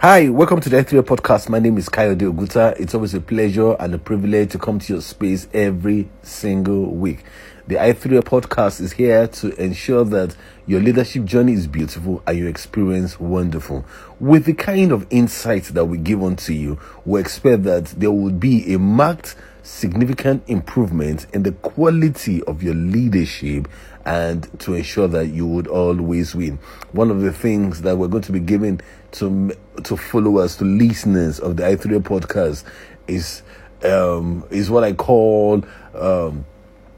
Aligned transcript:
Hi, 0.00 0.28
welcome 0.28 0.60
to 0.60 0.68
the 0.68 0.76
i3 0.76 1.02
podcast. 1.02 1.48
My 1.48 1.58
name 1.58 1.76
is 1.76 1.88
Kayode 1.88 2.32
Oguta. 2.32 2.78
It's 2.78 2.94
always 2.94 3.14
a 3.14 3.20
pleasure 3.20 3.72
and 3.80 3.92
a 3.92 3.98
privilege 3.98 4.52
to 4.52 4.58
come 4.60 4.78
to 4.78 4.92
your 4.92 5.02
space 5.02 5.48
every 5.52 6.08
single 6.22 6.94
week. 6.94 7.24
The 7.66 7.74
i3 7.74 8.20
podcast 8.20 8.80
is 8.80 8.92
here 8.92 9.26
to 9.26 9.60
ensure 9.60 10.04
that 10.04 10.36
your 10.68 10.80
leadership 10.80 11.24
journey 11.24 11.54
is 11.54 11.66
beautiful 11.66 12.22
and 12.28 12.38
your 12.38 12.48
experience 12.48 13.18
wonderful. 13.18 13.84
With 14.20 14.44
the 14.44 14.54
kind 14.54 14.92
of 14.92 15.04
insights 15.10 15.70
that 15.70 15.86
we 15.86 15.98
give 15.98 16.22
unto 16.22 16.52
you, 16.52 16.78
we 17.04 17.18
expect 17.18 17.64
that 17.64 17.86
there 17.86 18.12
will 18.12 18.30
be 18.30 18.72
a 18.72 18.78
marked 18.78 19.34
significant 19.64 20.44
improvement 20.46 21.26
in 21.34 21.42
the 21.42 21.52
quality 21.52 22.42
of 22.44 22.62
your 22.62 22.74
leadership 22.74 23.66
and 24.06 24.48
to 24.60 24.74
ensure 24.74 25.08
that 25.08 25.26
you 25.26 25.46
would 25.46 25.66
always 25.66 26.34
win. 26.34 26.58
One 26.92 27.10
of 27.10 27.20
the 27.20 27.32
things 27.32 27.82
that 27.82 27.98
we're 27.98 28.08
going 28.08 28.22
to 28.22 28.32
be 28.32 28.40
giving 28.40 28.80
to 29.12 29.52
to 29.84 29.96
followers, 29.96 30.56
to 30.56 30.64
listeners 30.64 31.40
of 31.40 31.56
the 31.56 31.62
i3 31.62 32.00
podcast 32.00 32.64
is 33.06 33.42
um, 33.84 34.44
is 34.50 34.70
what 34.70 34.84
I 34.84 34.92
call 34.92 35.64
um, 35.94 36.44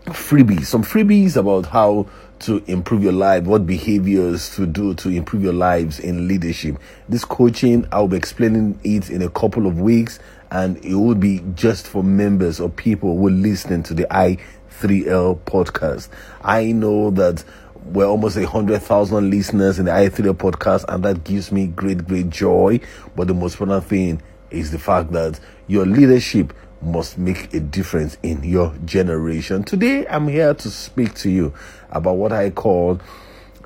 freebies. 0.06 0.66
Some 0.66 0.82
freebies 0.82 1.36
about 1.36 1.66
how 1.66 2.06
to 2.40 2.62
improve 2.66 3.02
your 3.02 3.12
life, 3.12 3.44
what 3.44 3.66
behaviors 3.66 4.54
to 4.56 4.66
do 4.66 4.94
to 4.94 5.10
improve 5.10 5.42
your 5.42 5.52
lives 5.52 6.00
in 6.00 6.26
leadership. 6.26 6.78
This 7.08 7.24
coaching, 7.24 7.86
I'll 7.92 8.08
be 8.08 8.16
explaining 8.16 8.80
it 8.82 9.10
in 9.10 9.22
a 9.22 9.28
couple 9.28 9.66
of 9.66 9.80
weeks, 9.80 10.18
and 10.50 10.82
it 10.84 10.94
will 10.94 11.14
be 11.14 11.42
just 11.54 11.86
for 11.86 12.02
members 12.02 12.58
or 12.60 12.70
people 12.70 13.18
who 13.18 13.28
are 13.28 13.32
listening 13.32 13.82
to 13.84 13.94
the 13.94 14.06
i3L 14.10 15.38
podcast. 15.40 16.08
I 16.42 16.72
know 16.72 17.10
that 17.10 17.44
we're 17.84 18.06
almost 18.06 18.36
a 18.36 18.46
hundred 18.46 18.82
thousand 18.82 19.30
listeners 19.30 19.78
in 19.78 19.86
the 19.86 19.90
i3L 19.90 20.34
podcast, 20.34 20.84
and 20.88 21.04
that 21.04 21.24
gives 21.24 21.50
me 21.50 21.66
great, 21.66 22.06
great 22.06 22.30
joy. 22.30 22.80
But 23.16 23.28
the 23.28 23.34
most 23.34 23.54
important 23.54 23.84
thing 23.84 24.22
is 24.50 24.70
the 24.70 24.78
fact 24.78 25.12
that 25.12 25.38
your 25.66 25.86
leadership 25.86 26.52
must 26.82 27.18
make 27.18 27.52
a 27.54 27.60
difference 27.60 28.16
in 28.22 28.42
your 28.42 28.74
generation. 28.84 29.62
Today, 29.64 30.06
I'm 30.06 30.28
here 30.28 30.54
to 30.54 30.70
speak 30.70 31.14
to 31.16 31.30
you 31.30 31.52
about 31.90 32.16
what 32.16 32.32
I 32.32 32.50
call 32.50 33.00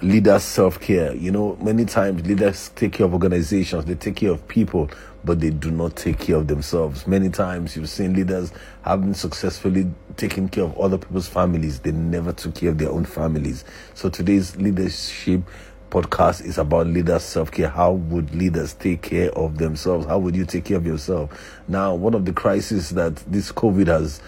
leader 0.03 0.39
self 0.39 0.81
care. 0.81 1.15
You 1.15 1.31
know, 1.31 1.57
many 1.61 1.85
times 1.85 2.27
leaders 2.27 2.71
take 2.77 2.95
care 2.95 3.07
of 3.07 3.13
organizations, 3.13 3.85
they 3.85 3.95
take 3.95 4.17
care 4.17 4.31
of 4.31 4.47
people, 4.49 4.91
but 5.25 5.41
they 5.41 5.51
do 5.51 5.71
not 5.71 5.97
take 5.97 6.19
care 6.19 6.37
of 6.37 6.49
themselves. 6.49 7.07
Many 7.07 7.31
times 7.31 7.77
you've 7.77 7.89
seen 7.89 8.15
leaders 8.15 8.53
having 8.83 9.15
successfully 9.15 9.91
taken 10.17 10.49
care 10.49 10.65
of 10.65 10.79
other 10.79 10.99
people's 10.99 11.29
families, 11.29 11.81
they 11.81 11.93
never 11.93 12.33
took 12.33 12.55
care 12.55 12.71
of 12.71 12.79
their 12.79 12.91
own 12.91 13.05
families. 13.05 13.65
So 13.95 14.09
today's 14.09 14.57
leadership 14.57 15.43
podcast 15.91 16.45
is 16.45 16.59
about 16.59 16.89
leaders 16.89 17.23
self 17.23 17.51
care. 17.53 17.69
How 17.69 17.93
would 17.93 18.35
leaders 18.35 18.75
take 18.75 19.03
care 19.03 19.31
of 19.31 19.59
themselves? 19.59 20.07
How 20.07 20.19
would 20.19 20.35
you 20.35 20.45
take 20.45 20.65
care 20.65 20.77
of 20.77 20.87
yourself? 20.87 21.31
Now, 21.69 21.95
one 21.95 22.15
of 22.15 22.25
the 22.25 22.33
crises 22.33 22.91
that 22.91 23.17
this 23.31 23.53
COVID 23.53 23.87
has 23.87 24.21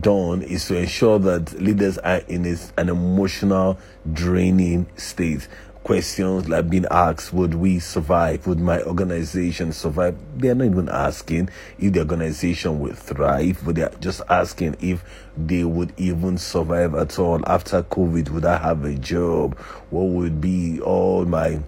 done 0.00 0.42
is 0.42 0.66
to 0.66 0.78
ensure 0.78 1.18
that 1.18 1.60
leaders 1.60 1.98
are 1.98 2.22
in 2.28 2.46
an 2.76 2.88
emotional 2.88 3.78
draining 4.12 4.86
state 4.96 5.48
questions 5.84 6.48
like 6.48 6.70
being 6.70 6.86
asked, 6.90 7.32
would 7.32 7.54
we 7.54 7.78
survive? 7.78 8.46
Would 8.46 8.58
my 8.58 8.82
organization 8.82 9.72
survive? 9.72 10.16
They're 10.36 10.54
not 10.54 10.64
even 10.64 10.88
asking 10.88 11.50
if 11.78 11.92
the 11.92 12.00
organization 12.00 12.80
will 12.80 12.94
thrive, 12.94 13.60
but 13.64 13.74
they're 13.76 13.92
just 14.00 14.22
asking 14.28 14.76
if 14.80 15.04
they 15.36 15.62
would 15.62 15.92
even 15.98 16.38
survive 16.38 16.94
at 16.94 17.18
all. 17.18 17.40
After 17.46 17.82
COVID, 17.82 18.30
would 18.30 18.46
I 18.46 18.56
have 18.56 18.84
a 18.84 18.94
job? 18.94 19.58
What 19.90 20.04
would 20.04 20.40
be 20.40 20.80
all 20.80 21.26
my 21.26 21.60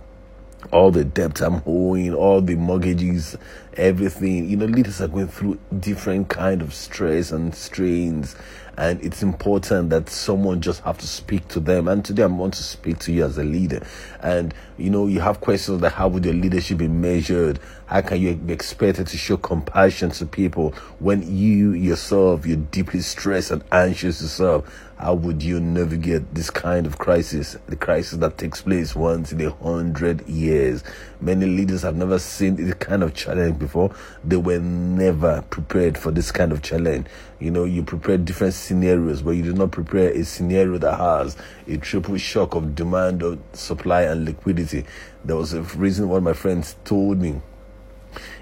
all 0.73 0.91
the 0.91 1.05
debt 1.05 1.41
I'm 1.41 1.63
owing, 1.67 2.15
all 2.15 2.41
the 2.41 2.55
mortgages, 2.55 3.37
everything. 3.75 4.49
You 4.49 4.57
know, 4.57 4.67
leaders 4.67 5.01
are 5.01 5.09
going 5.09 5.29
through 5.29 5.59
different 5.79 6.29
kind 6.29 6.63
of 6.63 6.75
stress 6.75 7.33
and 7.33 7.55
strains 7.55 8.37
and 8.77 9.03
it's 9.03 9.23
important 9.23 9.91
that 9.91 10.11
someone 10.11 10.61
just 10.61 10.83
have 10.83 10.99
to 10.99 11.07
speak 11.07 11.49
to 11.49 11.61
them. 11.61 11.89
And 11.89 12.05
today 12.05 12.25
I 12.25 12.27
want 12.27 12.55
to 12.55 12.63
speak 12.63 12.99
to 13.01 13.13
you 13.13 13.25
as 13.25 13.39
a 13.39 13.45
leader. 13.45 13.87
And 14.21 14.55
you 14.77 14.91
know, 14.91 15.07
you 15.07 15.21
have 15.21 15.41
questions 15.41 15.81
like 15.81 15.93
how 15.93 16.09
would 16.09 16.25
your 16.25 16.35
leadership 16.35 16.79
be 16.79 16.89
measured? 16.89 17.59
How 17.87 18.03
can 18.03 18.21
you 18.21 18.35
be 18.35 18.53
expected 18.53 19.07
to 19.07 19.17
show 19.17 19.39
compassion 19.39 20.11
to 20.11 20.27
people 20.27 20.73
when 20.99 21.23
you 21.23 21.73
yourself 21.73 22.45
you're 22.45 22.57
deeply 22.57 23.01
stressed 23.01 23.51
and 23.51 23.65
anxious 23.73 24.21
yourself? 24.21 24.71
How 24.99 25.15
would 25.15 25.43
you 25.43 25.61
navigate 25.61 26.35
this 26.35 26.51
kind 26.51 26.87
of 26.87 26.99
crisis? 26.99 27.57
The 27.67 27.77
crisis 27.77 28.19
that 28.19 28.39
takes 28.39 28.63
place 28.63 28.95
once 28.95 29.33
in 29.33 29.41
a 29.43 29.51
hundred 29.51 30.27
years. 30.27 30.85
Many 31.21 31.47
leaders 31.47 31.83
have 31.83 31.97
never 31.97 32.19
seen 32.19 32.57
this 32.57 32.75
kind 32.75 33.03
of 33.03 33.15
challenge 33.15 33.59
before. 33.59 33.95
They 34.23 34.37
were 34.37 34.59
never 34.59 35.43
prepared 35.49 35.97
for 35.97 36.11
this 36.11 36.31
kind 36.31 36.53
of 36.53 36.63
challenge. 36.63 37.07
You 37.41 37.51
know, 37.51 37.65
you 37.65 37.83
prepare 37.83 38.19
different 38.19 38.55
scenarios, 38.55 39.23
but 39.23 39.31
you 39.31 39.43
do 39.43 39.53
not 39.55 39.71
prepare 39.71 40.11
a 40.11 40.25
scenario 40.25 40.79
that 40.79 40.97
has 40.97 41.37
a 41.67 41.79
triple 41.79 42.19
shock 42.19 42.55
of 42.55 42.75
demand, 42.75 43.23
of 43.23 43.39
supply, 43.53 44.03
and 44.03 44.25
liquidity. 44.25 44.85
There 45.25 45.37
was 45.37 45.55
a 45.55 45.63
reason 45.63 46.09
one 46.09 46.19
of 46.19 46.25
my 46.25 46.33
friends 46.35 46.77
told 46.85 47.19
me 47.19 47.41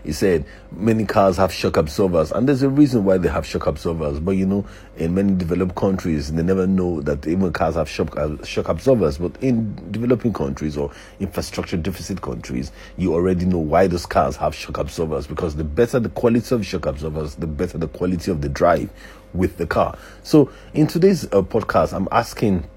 he 0.05 0.13
said 0.13 0.45
many 0.73 1.05
cars 1.05 1.37
have 1.37 1.53
shock 1.53 1.77
absorbers, 1.77 2.33
and 2.33 2.49
there's 2.49 2.63
a 2.63 2.69
reason 2.69 3.05
why 3.05 3.19
they 3.19 3.29
have 3.29 3.47
shock 3.47 3.67
absorbers. 3.67 4.21
But 4.21 4.33
you 4.33 4.47
know, 4.47 4.67
in 4.97 5.15
many 5.15 5.35
developed 5.35 5.75
countries, 5.75 6.33
they 6.33 6.43
never 6.43 6.67
know 6.67 7.01
that 7.03 7.27
even 7.27 7.53
cars 7.53 7.75
have 7.75 7.89
shock, 7.89 8.17
uh, 8.17 8.43
shock 8.45 8.69
absorbers. 8.69 9.19
But 9.19 9.37
in 9.43 9.75
developing 9.91 10.33
countries 10.33 10.77
or 10.77 10.91
infrastructure 11.21 11.77
deficit 11.77 12.23
countries, 12.23 12.73
you 12.97 13.15
already 13.15 13.45
know 13.45 13.59
why 13.59 13.87
those 13.87 14.07
cars 14.07 14.37
have 14.37 14.55
shock 14.55 14.79
absorbers 14.79 15.27
because 15.27 15.57
the 15.57 15.65
better 15.65 15.99
the 16.01 16.09
quality 16.11 16.55
of 16.55 16.65
shock 16.65 16.87
absorbers, 16.87 17.37
the 17.37 17.47
better 17.47 17.79
the 17.79 17.89
quality 17.89 18.31
of 18.31 18.41
the 18.41 18.49
drive 18.49 18.91
with 19.33 19.57
the 19.57 19.67
car. 19.67 19.99
So, 20.23 20.51
in 20.73 20.87
today's 20.87 21.25
uh, 21.27 21.43
podcast, 21.43 21.93
I'm 21.93 22.09
asking 22.13 22.69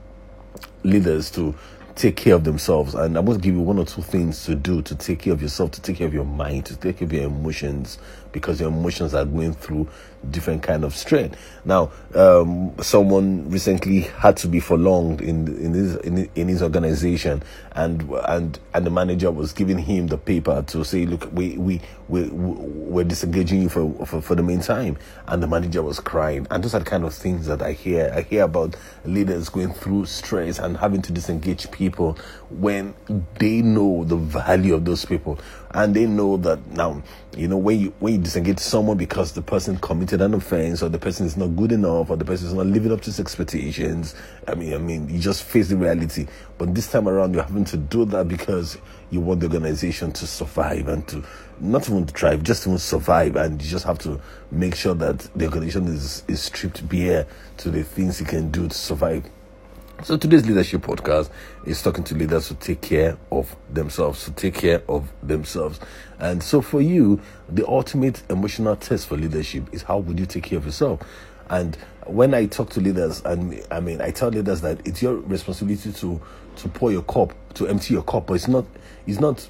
leaders 0.83 1.29
to 1.31 1.55
take 1.97 2.15
care 2.15 2.35
of 2.35 2.43
themselves. 2.43 2.93
And 2.93 3.17
I'm 3.17 3.25
going 3.25 3.39
to 3.39 3.43
give 3.43 3.55
you 3.55 3.61
one 3.61 3.79
or 3.79 3.85
two 3.85 4.03
things 4.03 4.45
to 4.45 4.55
do 4.55 4.81
to 4.83 4.95
take 4.95 5.19
care 5.19 5.33
of 5.33 5.41
yourself, 5.41 5.71
to 5.71 5.81
take 5.81 5.97
care 5.97 6.07
of 6.07 6.13
your 6.13 6.25
mind, 6.25 6.67
to 6.67 6.77
take 6.77 6.99
care 6.99 7.05
of 7.07 7.13
your 7.13 7.23
emotions, 7.23 7.97
because 8.39 8.59
your 8.59 8.69
emotions 8.69 9.13
are 9.13 9.25
going 9.25 9.53
through 9.53 9.87
different 10.31 10.63
kind 10.63 10.83
of 10.83 10.95
strain. 10.95 11.33
Now, 11.65 11.91
um, 12.15 12.73
someone 12.81 13.49
recently 13.49 14.01
had 14.01 14.37
to 14.37 14.47
be 14.47 14.59
prolonged 14.59 15.21
in 15.21 15.47
in 15.57 15.73
his 15.73 15.95
in, 15.97 16.29
in 16.35 16.47
his 16.47 16.61
organization, 16.61 17.43
and 17.73 18.01
and 18.27 18.59
and 18.73 18.85
the 18.85 18.89
manager 18.89 19.31
was 19.31 19.53
giving 19.53 19.77
him 19.77 20.07
the 20.07 20.17
paper 20.17 20.63
to 20.67 20.83
say, 20.83 21.05
look, 21.05 21.29
we 21.31 21.57
we 21.57 21.81
we 22.07 22.29
we're 22.29 23.03
disengaging 23.03 23.61
you 23.61 23.69
for, 23.69 24.05
for 24.05 24.21
for 24.21 24.35
the 24.35 24.43
meantime, 24.43 24.97
and 25.27 25.41
the 25.41 25.47
manager 25.47 25.81
was 25.81 25.99
crying, 25.99 26.47
and 26.51 26.63
those 26.63 26.73
are 26.73 26.79
the 26.79 26.85
kind 26.85 27.03
of 27.03 27.13
things 27.13 27.47
that 27.47 27.61
I 27.61 27.73
hear. 27.73 28.11
I 28.13 28.21
hear 28.21 28.43
about 28.43 28.75
leaders 29.05 29.49
going 29.49 29.73
through 29.73 30.05
stress 30.05 30.59
and 30.59 30.77
having 30.77 31.01
to 31.03 31.11
disengage 31.11 31.69
people 31.71 32.17
when 32.49 32.95
they 33.39 33.61
know 33.61 34.03
the 34.05 34.15
value 34.15 34.73
of 34.73 34.85
those 34.85 35.05
people, 35.05 35.39
and 35.77 35.95
they 35.95 36.07
know 36.07 36.37
that 36.37 36.65
now, 36.71 37.03
you 37.35 37.47
know, 37.47 37.55
when 37.57 37.79
you 37.79 37.93
when 37.99 38.15
you 38.15 38.19
disengage 38.19 38.57
someone 38.57 38.97
because 38.97 39.33
the 39.33 39.43
person 39.43 39.77
committed 39.77 40.21
an 40.21 40.33
offense 40.33 40.81
or 40.81 40.89
the 40.89 40.97
person 40.97 41.27
is 41.27 41.37
not 41.37 41.55
good 41.55 41.71
enough 41.71 42.09
or 42.09 42.17
the 42.17 42.25
person 42.25 42.47
is 42.47 42.53
not 42.53 42.65
living 42.65 42.91
up 42.91 43.01
to 43.01 43.05
his 43.05 43.19
expectations. 43.19 44.15
I 44.47 44.55
mean, 44.55 44.73
I 44.73 44.79
mean, 44.79 45.07
you 45.07 45.19
just 45.19 45.43
face 45.43 45.69
the 45.69 45.77
reality. 45.77 46.25
But 46.57 46.73
this 46.73 46.89
time 46.91 47.07
around, 47.07 47.35
you're 47.35 47.43
having 47.43 47.65
to 47.65 47.77
do 47.77 48.05
that 48.05 48.27
because 48.27 48.79
you 49.11 49.21
want 49.21 49.41
the 49.41 49.45
organization 49.45 50.11
to 50.13 50.25
survive 50.25 50.87
and 50.87 51.07
to 51.09 51.23
not 51.59 51.87
even 51.87 52.07
to 52.07 52.13
thrive, 52.13 52.41
just 52.41 52.65
even 52.65 52.79
survive. 52.79 53.35
And 53.35 53.61
you 53.61 53.69
just 53.69 53.85
have 53.85 53.99
to 53.99 54.19
make 54.49 54.73
sure 54.73 54.95
that 54.95 55.19
the 55.35 55.45
organization 55.45 55.85
is, 55.89 56.23
is 56.27 56.41
stripped 56.41 56.89
bare 56.89 57.27
to 57.57 57.69
the 57.69 57.83
things 57.83 58.19
it 58.19 58.29
can 58.29 58.49
do 58.49 58.67
to 58.67 58.73
survive. 58.73 59.29
So 60.03 60.15
today's 60.15 60.45
leadership 60.45 60.83
podcast 60.83 61.31
is 61.65 61.81
talking 61.81 62.03
to 62.03 62.15
leaders 62.15 62.49
to 62.49 62.53
take 62.53 62.81
care 62.81 63.17
of 63.31 63.55
themselves, 63.71 64.25
to 64.25 64.31
take 64.31 64.53
care 64.53 64.83
of 64.87 65.11
themselves. 65.23 65.79
And 66.19 66.41
so 66.41 66.61
for 66.61 66.81
you, 66.81 67.19
the 67.49 67.67
ultimate 67.67 68.21
emotional 68.29 68.75
test 68.75 69.07
for 69.07 69.17
leadership 69.17 69.73
is 69.73 69.81
how 69.81 69.97
would 69.97 70.19
you 70.19 70.27
take 70.27 70.43
care 70.43 70.59
of 70.59 70.65
yourself? 70.65 71.01
And 71.49 71.75
when 72.05 72.35
I 72.35 72.45
talk 72.45 72.69
to 72.71 72.79
leaders, 72.79 73.23
and 73.25 73.59
I 73.71 73.79
mean, 73.79 73.99
I 73.99 74.11
tell 74.11 74.29
leaders 74.29 74.61
that 74.61 74.85
it's 74.85 75.01
your 75.01 75.15
responsibility 75.15 75.91
to 75.91 76.21
to 76.57 76.69
pour 76.69 76.91
your 76.91 77.03
cup, 77.03 77.33
to 77.55 77.67
empty 77.67 77.95
your 77.95 78.03
cup, 78.03 78.27
but 78.27 78.35
it's 78.35 78.47
not 78.47 78.65
it's 79.07 79.19
not 79.19 79.49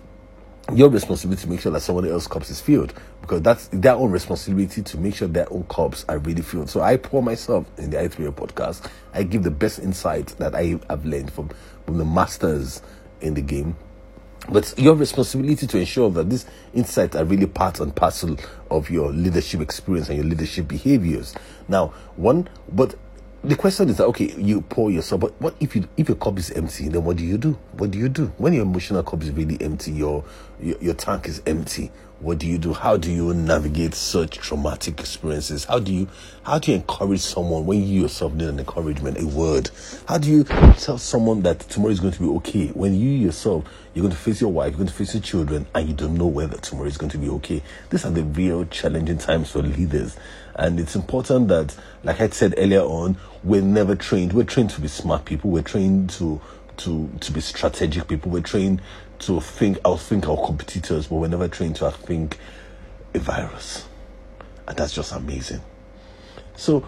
your 0.73 0.89
responsibility 0.89 1.43
to 1.43 1.49
make 1.49 1.61
sure 1.61 1.71
that 1.71 1.79
somebody 1.81 2.09
else's 2.09 2.27
cups 2.27 2.49
is 2.49 2.59
filled 2.59 2.93
because 3.21 3.41
that's 3.41 3.67
their 3.69 3.93
own 3.93 4.11
responsibility 4.11 4.81
to 4.81 4.97
make 4.97 5.15
sure 5.15 5.27
their 5.27 5.51
own 5.51 5.63
cups 5.63 6.05
are 6.09 6.17
really 6.19 6.41
filled. 6.41 6.69
So 6.69 6.81
I 6.81 6.97
pour 6.97 7.23
myself 7.23 7.65
in 7.77 7.89
the 7.89 7.97
I3L 7.97 8.33
podcast. 8.33 8.89
I 9.13 9.23
give 9.23 9.43
the 9.43 9.51
best 9.51 9.79
insight 9.79 10.27
that 10.39 10.55
I 10.55 10.79
have 10.89 11.05
learned 11.05 11.31
from, 11.31 11.49
from 11.85 11.97
the 11.97 12.05
masters 12.05 12.81
in 13.21 13.33
the 13.33 13.41
game. 13.41 13.75
But 14.49 14.73
your 14.77 14.95
responsibility 14.95 15.67
to 15.67 15.77
ensure 15.77 16.09
that 16.11 16.29
these 16.29 16.45
insights 16.73 17.15
are 17.15 17.25
really 17.25 17.47
part 17.47 17.79
and 17.79 17.93
parcel 17.93 18.37
of 18.71 18.89
your 18.89 19.11
leadership 19.11 19.59
experience 19.61 20.07
and 20.09 20.17
your 20.17 20.25
leadership 20.25 20.67
behaviors. 20.67 21.33
Now, 21.67 21.87
one, 22.15 22.47
but 22.71 22.95
the 23.47 23.55
question 23.55 23.87
is 23.87 23.97
that 23.97 24.05
okay, 24.07 24.33
you 24.37 24.61
pour 24.61 24.91
yourself, 24.91 25.21
but 25.21 25.41
what 25.41 25.55
if 25.61 25.75
you 25.75 25.87
if 25.95 26.09
your 26.09 26.17
cup 26.17 26.37
is 26.37 26.51
empty? 26.51 26.89
Then 26.89 27.05
what 27.05 27.17
do 27.17 27.23
you 27.23 27.37
do? 27.37 27.57
What 27.73 27.91
do 27.91 27.97
you 27.97 28.09
do 28.09 28.27
when 28.37 28.53
your 28.53 28.63
emotional 28.63 29.03
cup 29.03 29.23
is 29.23 29.31
really 29.31 29.57
empty? 29.61 29.91
Your 29.91 30.25
your, 30.59 30.77
your 30.79 30.93
tank 30.93 31.27
is 31.27 31.41
empty. 31.45 31.91
What 32.19 32.39
do 32.39 32.47
you 32.47 32.57
do? 32.57 32.73
How 32.73 32.97
do 32.97 33.11
you 33.11 33.31
navigate 33.33 33.93
such 33.93 34.39
traumatic 34.39 34.99
experiences? 34.99 35.65
How 35.65 35.79
do 35.79 35.93
you 35.93 36.07
how 36.43 36.59
do 36.59 36.71
you 36.71 36.77
encourage 36.77 37.21
someone 37.21 37.65
when 37.65 37.83
you 37.83 38.01
yourself 38.01 38.33
need 38.33 38.49
an 38.49 38.59
encouragement, 38.59 39.21
a 39.21 39.25
word? 39.27 39.69
How 40.07 40.17
do 40.17 40.29
you 40.29 40.43
tell 40.43 40.97
someone 40.97 41.43
that 41.43 41.59
tomorrow 41.61 41.91
is 41.91 41.99
going 41.99 42.13
to 42.13 42.19
be 42.19 42.27
okay 42.27 42.67
when 42.69 42.95
you 42.95 43.09
yourself 43.09 43.65
you're 43.93 44.03
going 44.03 44.13
to 44.13 44.19
face 44.19 44.41
your 44.41 44.51
wife, 44.51 44.71
you're 44.71 44.77
going 44.77 44.87
to 44.87 44.93
face 44.93 45.15
your 45.15 45.23
children, 45.23 45.65
and 45.73 45.87
you 45.87 45.95
don't 45.95 46.15
know 46.15 46.27
whether 46.27 46.57
tomorrow 46.57 46.87
is 46.87 46.97
going 46.97 47.09
to 47.09 47.17
be 47.17 47.29
okay? 47.29 47.63
These 47.89 48.05
are 48.05 48.11
the 48.11 48.23
real 48.23 48.65
challenging 48.65 49.17
times 49.17 49.49
for 49.49 49.63
leaders. 49.63 50.15
And 50.57 50.79
it's 50.79 50.95
important 50.95 51.49
that, 51.49 51.75
like 52.03 52.19
I 52.19 52.29
said 52.29 52.55
earlier 52.57 52.81
on, 52.81 53.17
we're 53.43 53.61
never 53.61 53.95
trained. 53.95 54.33
We're 54.33 54.43
trained 54.43 54.71
to 54.71 54.81
be 54.81 54.87
smart 54.87 55.25
people. 55.25 55.51
We're 55.51 55.63
trained 55.63 56.09
to 56.11 56.41
to 56.77 57.09
to 57.19 57.31
be 57.31 57.41
strategic 57.41 58.07
people. 58.07 58.31
We're 58.31 58.41
trained 58.41 58.81
to 59.19 59.39
think 59.39 59.77
outthink 59.79 60.27
our 60.27 60.45
competitors, 60.45 61.07
but 61.07 61.15
we're 61.15 61.27
never 61.27 61.47
trained 61.47 61.75
to 61.77 61.85
outthink 61.85 62.33
a 63.13 63.19
virus. 63.19 63.87
And 64.67 64.77
that's 64.77 64.93
just 64.93 65.11
amazing. 65.11 65.61
So 66.55 66.85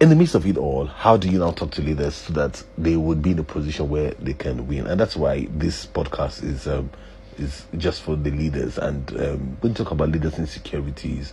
in 0.00 0.08
the 0.08 0.16
midst 0.16 0.34
of 0.34 0.46
it 0.46 0.56
all, 0.56 0.86
how 0.86 1.16
do 1.16 1.28
you 1.28 1.38
now 1.38 1.50
talk 1.50 1.72
to 1.72 1.82
leaders 1.82 2.14
so 2.14 2.32
that 2.32 2.62
they 2.78 2.96
would 2.96 3.20
be 3.20 3.32
in 3.32 3.38
a 3.38 3.44
position 3.44 3.88
where 3.88 4.12
they 4.12 4.32
can 4.32 4.66
win? 4.66 4.86
And 4.86 4.98
that's 4.98 5.14
why 5.14 5.46
this 5.50 5.86
podcast 5.86 6.42
is 6.42 6.66
um, 6.66 6.90
is 7.36 7.66
just 7.76 8.02
for 8.02 8.16
the 8.16 8.30
leaders. 8.30 8.78
And 8.78 9.10
um, 9.20 9.58
we 9.62 9.72
talk 9.74 9.90
about 9.90 10.10
leaders' 10.10 10.38
insecurities, 10.38 11.32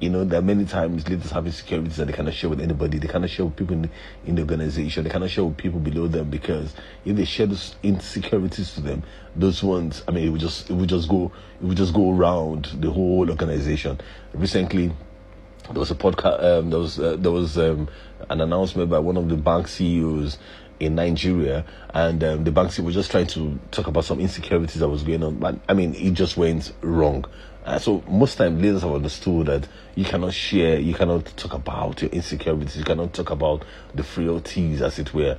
you 0.00 0.08
know, 0.08 0.24
there 0.24 0.38
are 0.38 0.42
many 0.42 0.64
times 0.64 1.06
leaders 1.08 1.30
have 1.30 1.46
insecurities 1.46 1.98
that 1.98 2.06
they 2.06 2.12
cannot 2.14 2.32
share 2.32 2.48
with 2.48 2.60
anybody. 2.60 2.98
They 2.98 3.06
cannot 3.06 3.28
share 3.28 3.44
with 3.44 3.56
people 3.56 3.74
in 3.74 3.82
the, 3.82 3.90
in 4.26 4.34
the 4.34 4.42
organization. 4.42 5.04
They 5.04 5.10
cannot 5.10 5.30
share 5.30 5.44
with 5.44 5.58
people 5.58 5.78
below 5.78 6.06
them 6.08 6.30
because 6.30 6.74
if 7.04 7.16
they 7.16 7.26
share 7.26 7.46
those 7.46 7.76
insecurities 7.82 8.74
to 8.74 8.80
them, 8.80 9.02
those 9.36 9.62
ones, 9.62 10.02
I 10.08 10.12
mean, 10.12 10.26
it 10.26 10.30
would 10.30 10.40
just 10.40 10.70
it 10.70 10.72
would 10.72 10.88
just 10.88 11.08
go 11.08 11.30
it 11.60 11.64
would 11.64 11.76
just 11.76 11.92
go 11.92 12.12
around 12.16 12.70
the 12.80 12.90
whole 12.90 13.28
organization. 13.28 14.00
Recently, 14.32 14.88
there 15.64 15.78
was 15.78 15.90
a 15.90 15.94
podcast. 15.94 16.42
Um, 16.42 16.70
there 16.70 16.80
was 16.80 16.98
uh, 16.98 17.16
there 17.18 17.32
was 17.32 17.58
um, 17.58 17.88
an 18.30 18.40
announcement 18.40 18.88
by 18.88 18.98
one 18.98 19.18
of 19.18 19.28
the 19.28 19.36
bank 19.36 19.68
CEOs 19.68 20.38
in 20.80 20.94
Nigeria, 20.94 21.64
and 21.90 22.24
um, 22.24 22.44
the 22.44 22.50
bank 22.50 22.70
CEO 22.70 22.84
was 22.84 22.94
just 22.94 23.10
trying 23.10 23.26
to 23.28 23.60
talk 23.70 23.86
about 23.86 24.04
some 24.06 24.18
insecurities 24.18 24.80
that 24.80 24.88
was 24.88 25.02
going 25.02 25.22
on. 25.22 25.36
But 25.38 25.56
I 25.68 25.74
mean, 25.74 25.94
it 25.94 26.14
just 26.14 26.38
went 26.38 26.72
wrong. 26.80 27.26
Uh, 27.64 27.78
so 27.78 28.02
most 28.08 28.36
time 28.38 28.60
leaders 28.60 28.82
have 28.82 28.92
understood 28.92 29.46
that 29.46 29.68
you 29.94 30.04
cannot 30.04 30.32
share, 30.32 30.78
you 30.78 30.94
cannot 30.94 31.26
talk 31.36 31.52
about 31.52 32.00
your 32.00 32.10
insecurities, 32.10 32.76
you 32.76 32.84
cannot 32.84 33.12
talk 33.12 33.30
about 33.30 33.64
the 33.94 34.02
frailties, 34.02 34.80
as 34.80 34.98
it 34.98 35.12
were. 35.12 35.38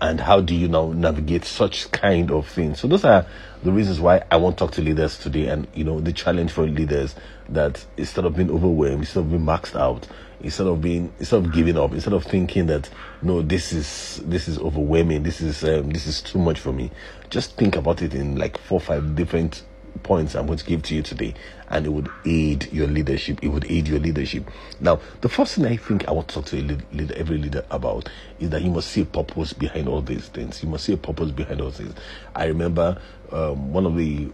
And 0.00 0.20
how 0.20 0.40
do 0.40 0.54
you 0.54 0.68
now 0.68 0.92
navigate 0.92 1.44
such 1.44 1.90
kind 1.90 2.30
of 2.30 2.48
things? 2.48 2.80
So 2.80 2.88
those 2.88 3.04
are 3.04 3.26
the 3.62 3.72
reasons 3.72 4.00
why 4.00 4.22
I 4.30 4.36
want 4.36 4.58
to 4.58 4.64
talk 4.64 4.74
to 4.74 4.82
leaders 4.82 5.18
today, 5.18 5.48
and 5.48 5.66
you 5.74 5.84
know 5.84 6.00
the 6.00 6.12
challenge 6.12 6.52
for 6.52 6.66
leaders 6.66 7.14
that 7.48 7.84
instead 7.96 8.24
of 8.24 8.36
being 8.36 8.50
overwhelmed, 8.50 9.00
instead 9.00 9.20
of 9.20 9.30
being 9.30 9.42
maxed 9.44 9.78
out, 9.78 10.06
instead 10.40 10.66
of 10.68 10.80
being 10.80 11.12
instead 11.18 11.44
of 11.44 11.52
giving 11.52 11.76
up, 11.76 11.92
instead 11.92 12.12
of 12.12 12.24
thinking 12.24 12.66
that 12.66 12.88
no, 13.22 13.42
this 13.42 13.72
is 13.72 14.20
this 14.24 14.46
is 14.46 14.58
overwhelming, 14.58 15.24
this 15.24 15.40
is 15.40 15.64
um, 15.64 15.90
this 15.90 16.06
is 16.06 16.22
too 16.22 16.38
much 16.38 16.60
for 16.60 16.72
me. 16.72 16.90
Just 17.28 17.56
think 17.56 17.74
about 17.74 18.02
it 18.02 18.14
in 18.14 18.36
like 18.36 18.58
four, 18.58 18.78
five 18.80 19.16
different 19.16 19.64
points 20.02 20.34
I'm 20.34 20.46
going 20.46 20.58
to 20.58 20.64
give 20.64 20.82
to 20.84 20.94
you 20.94 21.02
today, 21.02 21.34
and 21.68 21.86
it 21.86 21.90
would 21.90 22.08
aid 22.24 22.72
your 22.72 22.86
leadership. 22.86 23.38
It 23.42 23.48
would 23.48 23.70
aid 23.70 23.88
your 23.88 23.98
leadership. 24.00 24.50
Now, 24.80 25.00
the 25.20 25.28
first 25.28 25.54
thing 25.54 25.66
I 25.66 25.76
think 25.76 26.08
I 26.08 26.12
want 26.12 26.28
to 26.28 26.34
talk 26.34 26.46
to 26.46 27.16
every 27.16 27.38
leader 27.38 27.64
about 27.70 28.08
is 28.40 28.50
that 28.50 28.62
you 28.62 28.70
must 28.70 28.88
see 28.88 29.02
a 29.02 29.06
purpose 29.06 29.52
behind 29.52 29.88
all 29.88 30.00
these 30.00 30.28
things. 30.28 30.62
You 30.62 30.68
must 30.68 30.84
see 30.84 30.92
a 30.92 30.98
purpose 30.98 31.30
behind 31.30 31.60
all 31.60 31.70
things. 31.70 31.94
I 32.34 32.46
remember 32.46 33.00
um, 33.30 33.72
one 33.72 33.86
of 33.86 33.96
the 33.96 34.28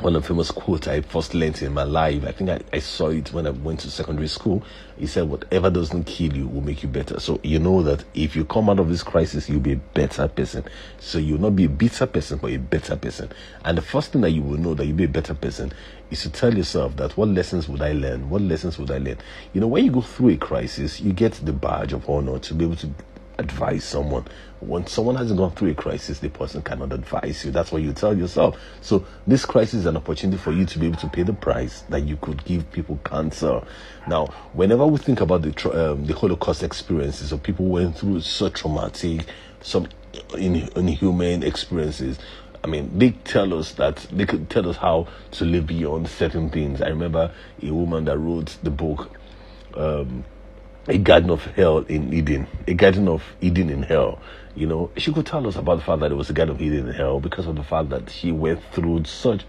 one 0.00 0.16
of 0.16 0.22
the 0.22 0.28
famous 0.28 0.50
quotes 0.50 0.88
I 0.88 1.00
first 1.02 1.34
learned 1.34 1.62
in 1.62 1.72
my 1.72 1.84
life. 1.84 2.24
I 2.24 2.32
think 2.32 2.50
I, 2.50 2.60
I, 2.72 2.80
saw 2.80 3.08
it 3.08 3.32
when 3.32 3.46
I 3.46 3.50
went 3.50 3.80
to 3.80 3.90
secondary 3.90 4.26
school. 4.26 4.62
He 4.98 5.06
said, 5.06 5.28
Whatever 5.28 5.70
doesn't 5.70 6.04
kill 6.04 6.36
you 6.36 6.48
will 6.48 6.62
make 6.62 6.82
you 6.82 6.88
better. 6.88 7.20
So 7.20 7.38
you 7.44 7.58
know 7.60 7.82
that 7.82 8.04
if 8.12 8.34
you 8.34 8.44
come 8.44 8.68
out 8.68 8.80
of 8.80 8.88
this 8.88 9.02
crisis, 9.04 9.48
you'll 9.48 9.60
be 9.60 9.72
a 9.72 9.76
better 9.76 10.26
person. 10.26 10.64
So 10.98 11.18
you'll 11.18 11.40
not 11.40 11.54
be 11.54 11.64
a 11.64 11.68
bitter 11.68 12.06
person, 12.06 12.38
but 12.38 12.50
a 12.50 12.56
better 12.58 12.96
person. 12.96 13.30
And 13.64 13.78
the 13.78 13.82
first 13.82 14.12
thing 14.12 14.22
that 14.22 14.30
you 14.30 14.42
will 14.42 14.58
know 14.58 14.74
that 14.74 14.84
you'll 14.84 14.96
be 14.96 15.04
a 15.04 15.08
better 15.08 15.34
person 15.34 15.72
is 16.10 16.22
to 16.22 16.30
tell 16.30 16.52
yourself 16.54 16.96
that 16.96 17.16
what 17.16 17.28
lessons 17.28 17.68
would 17.68 17.82
I 17.82 17.92
learn? 17.92 18.28
What 18.30 18.42
lessons 18.42 18.78
would 18.78 18.90
I 18.90 18.98
learn? 18.98 19.18
You 19.52 19.60
know, 19.60 19.68
when 19.68 19.84
you 19.84 19.92
go 19.92 20.00
through 20.00 20.30
a 20.30 20.36
crisis, 20.36 21.00
you 21.00 21.12
get 21.12 21.34
the 21.34 21.52
badge 21.52 21.92
of 21.92 22.08
honor 22.10 22.38
to 22.40 22.54
be 22.54 22.64
able 22.64 22.76
to 22.76 22.90
advise 23.38 23.84
someone. 23.84 24.26
When 24.60 24.86
someone 24.86 25.16
hasn't 25.16 25.38
gone 25.38 25.52
through 25.52 25.70
a 25.70 25.74
crisis, 25.74 26.20
the 26.20 26.30
person 26.30 26.62
cannot 26.62 26.92
advise 26.92 27.44
you. 27.44 27.50
That's 27.50 27.70
what 27.70 27.82
you 27.82 27.92
tell 27.92 28.16
yourself. 28.16 28.58
So 28.80 29.04
this 29.26 29.44
crisis 29.44 29.80
is 29.80 29.86
an 29.86 29.96
opportunity 29.96 30.38
for 30.38 30.52
you 30.52 30.64
to 30.66 30.78
be 30.78 30.86
able 30.86 30.98
to 30.98 31.08
pay 31.08 31.22
the 31.22 31.32
price 31.32 31.82
that 31.90 32.02
you 32.04 32.16
could 32.16 32.44
give 32.44 32.70
people 32.72 32.98
cancer. 33.04 33.62
Now, 34.08 34.26
whenever 34.52 34.86
we 34.86 34.98
think 34.98 35.20
about 35.20 35.42
the 35.42 35.92
um, 35.92 36.06
the 36.06 36.14
Holocaust 36.14 36.62
experiences 36.62 37.32
of 37.32 37.42
people 37.42 37.66
went 37.66 37.98
through 37.98 38.20
such 38.22 38.60
traumatic, 38.60 39.26
some 39.60 39.88
in, 40.38 40.68
inhuman 40.76 41.42
experiences, 41.42 42.18
I 42.62 42.66
mean, 42.66 42.98
they 42.98 43.10
tell 43.10 43.52
us 43.52 43.72
that 43.72 44.06
they 44.10 44.24
could 44.24 44.48
tell 44.48 44.68
us 44.68 44.78
how 44.78 45.08
to 45.32 45.44
live 45.44 45.66
beyond 45.66 46.08
certain 46.08 46.48
things. 46.48 46.80
I 46.80 46.88
remember 46.88 47.30
a 47.62 47.70
woman 47.70 48.06
that 48.06 48.18
wrote 48.18 48.56
the 48.62 48.70
book. 48.70 49.10
Um, 49.74 50.24
a 50.86 50.98
garden 50.98 51.30
of 51.30 51.44
hell 51.44 51.78
in 51.78 52.12
Eden, 52.12 52.46
a 52.66 52.74
garden 52.74 53.08
of 53.08 53.22
Eden 53.40 53.70
in 53.70 53.82
hell. 53.82 54.20
You 54.54 54.66
know, 54.66 54.90
she 54.96 55.12
could 55.12 55.26
tell 55.26 55.46
us 55.46 55.56
about 55.56 55.76
the 55.76 55.84
fact 55.84 56.00
that 56.00 56.12
it 56.12 56.14
was 56.14 56.30
a 56.30 56.32
garden 56.32 56.54
of 56.54 56.62
Eden 56.62 56.88
in 56.88 56.94
hell 56.94 57.20
because 57.20 57.46
of 57.46 57.56
the 57.56 57.64
fact 57.64 57.88
that 57.90 58.10
she 58.10 58.30
went 58.32 58.62
through 58.72 59.04
such 59.04 59.44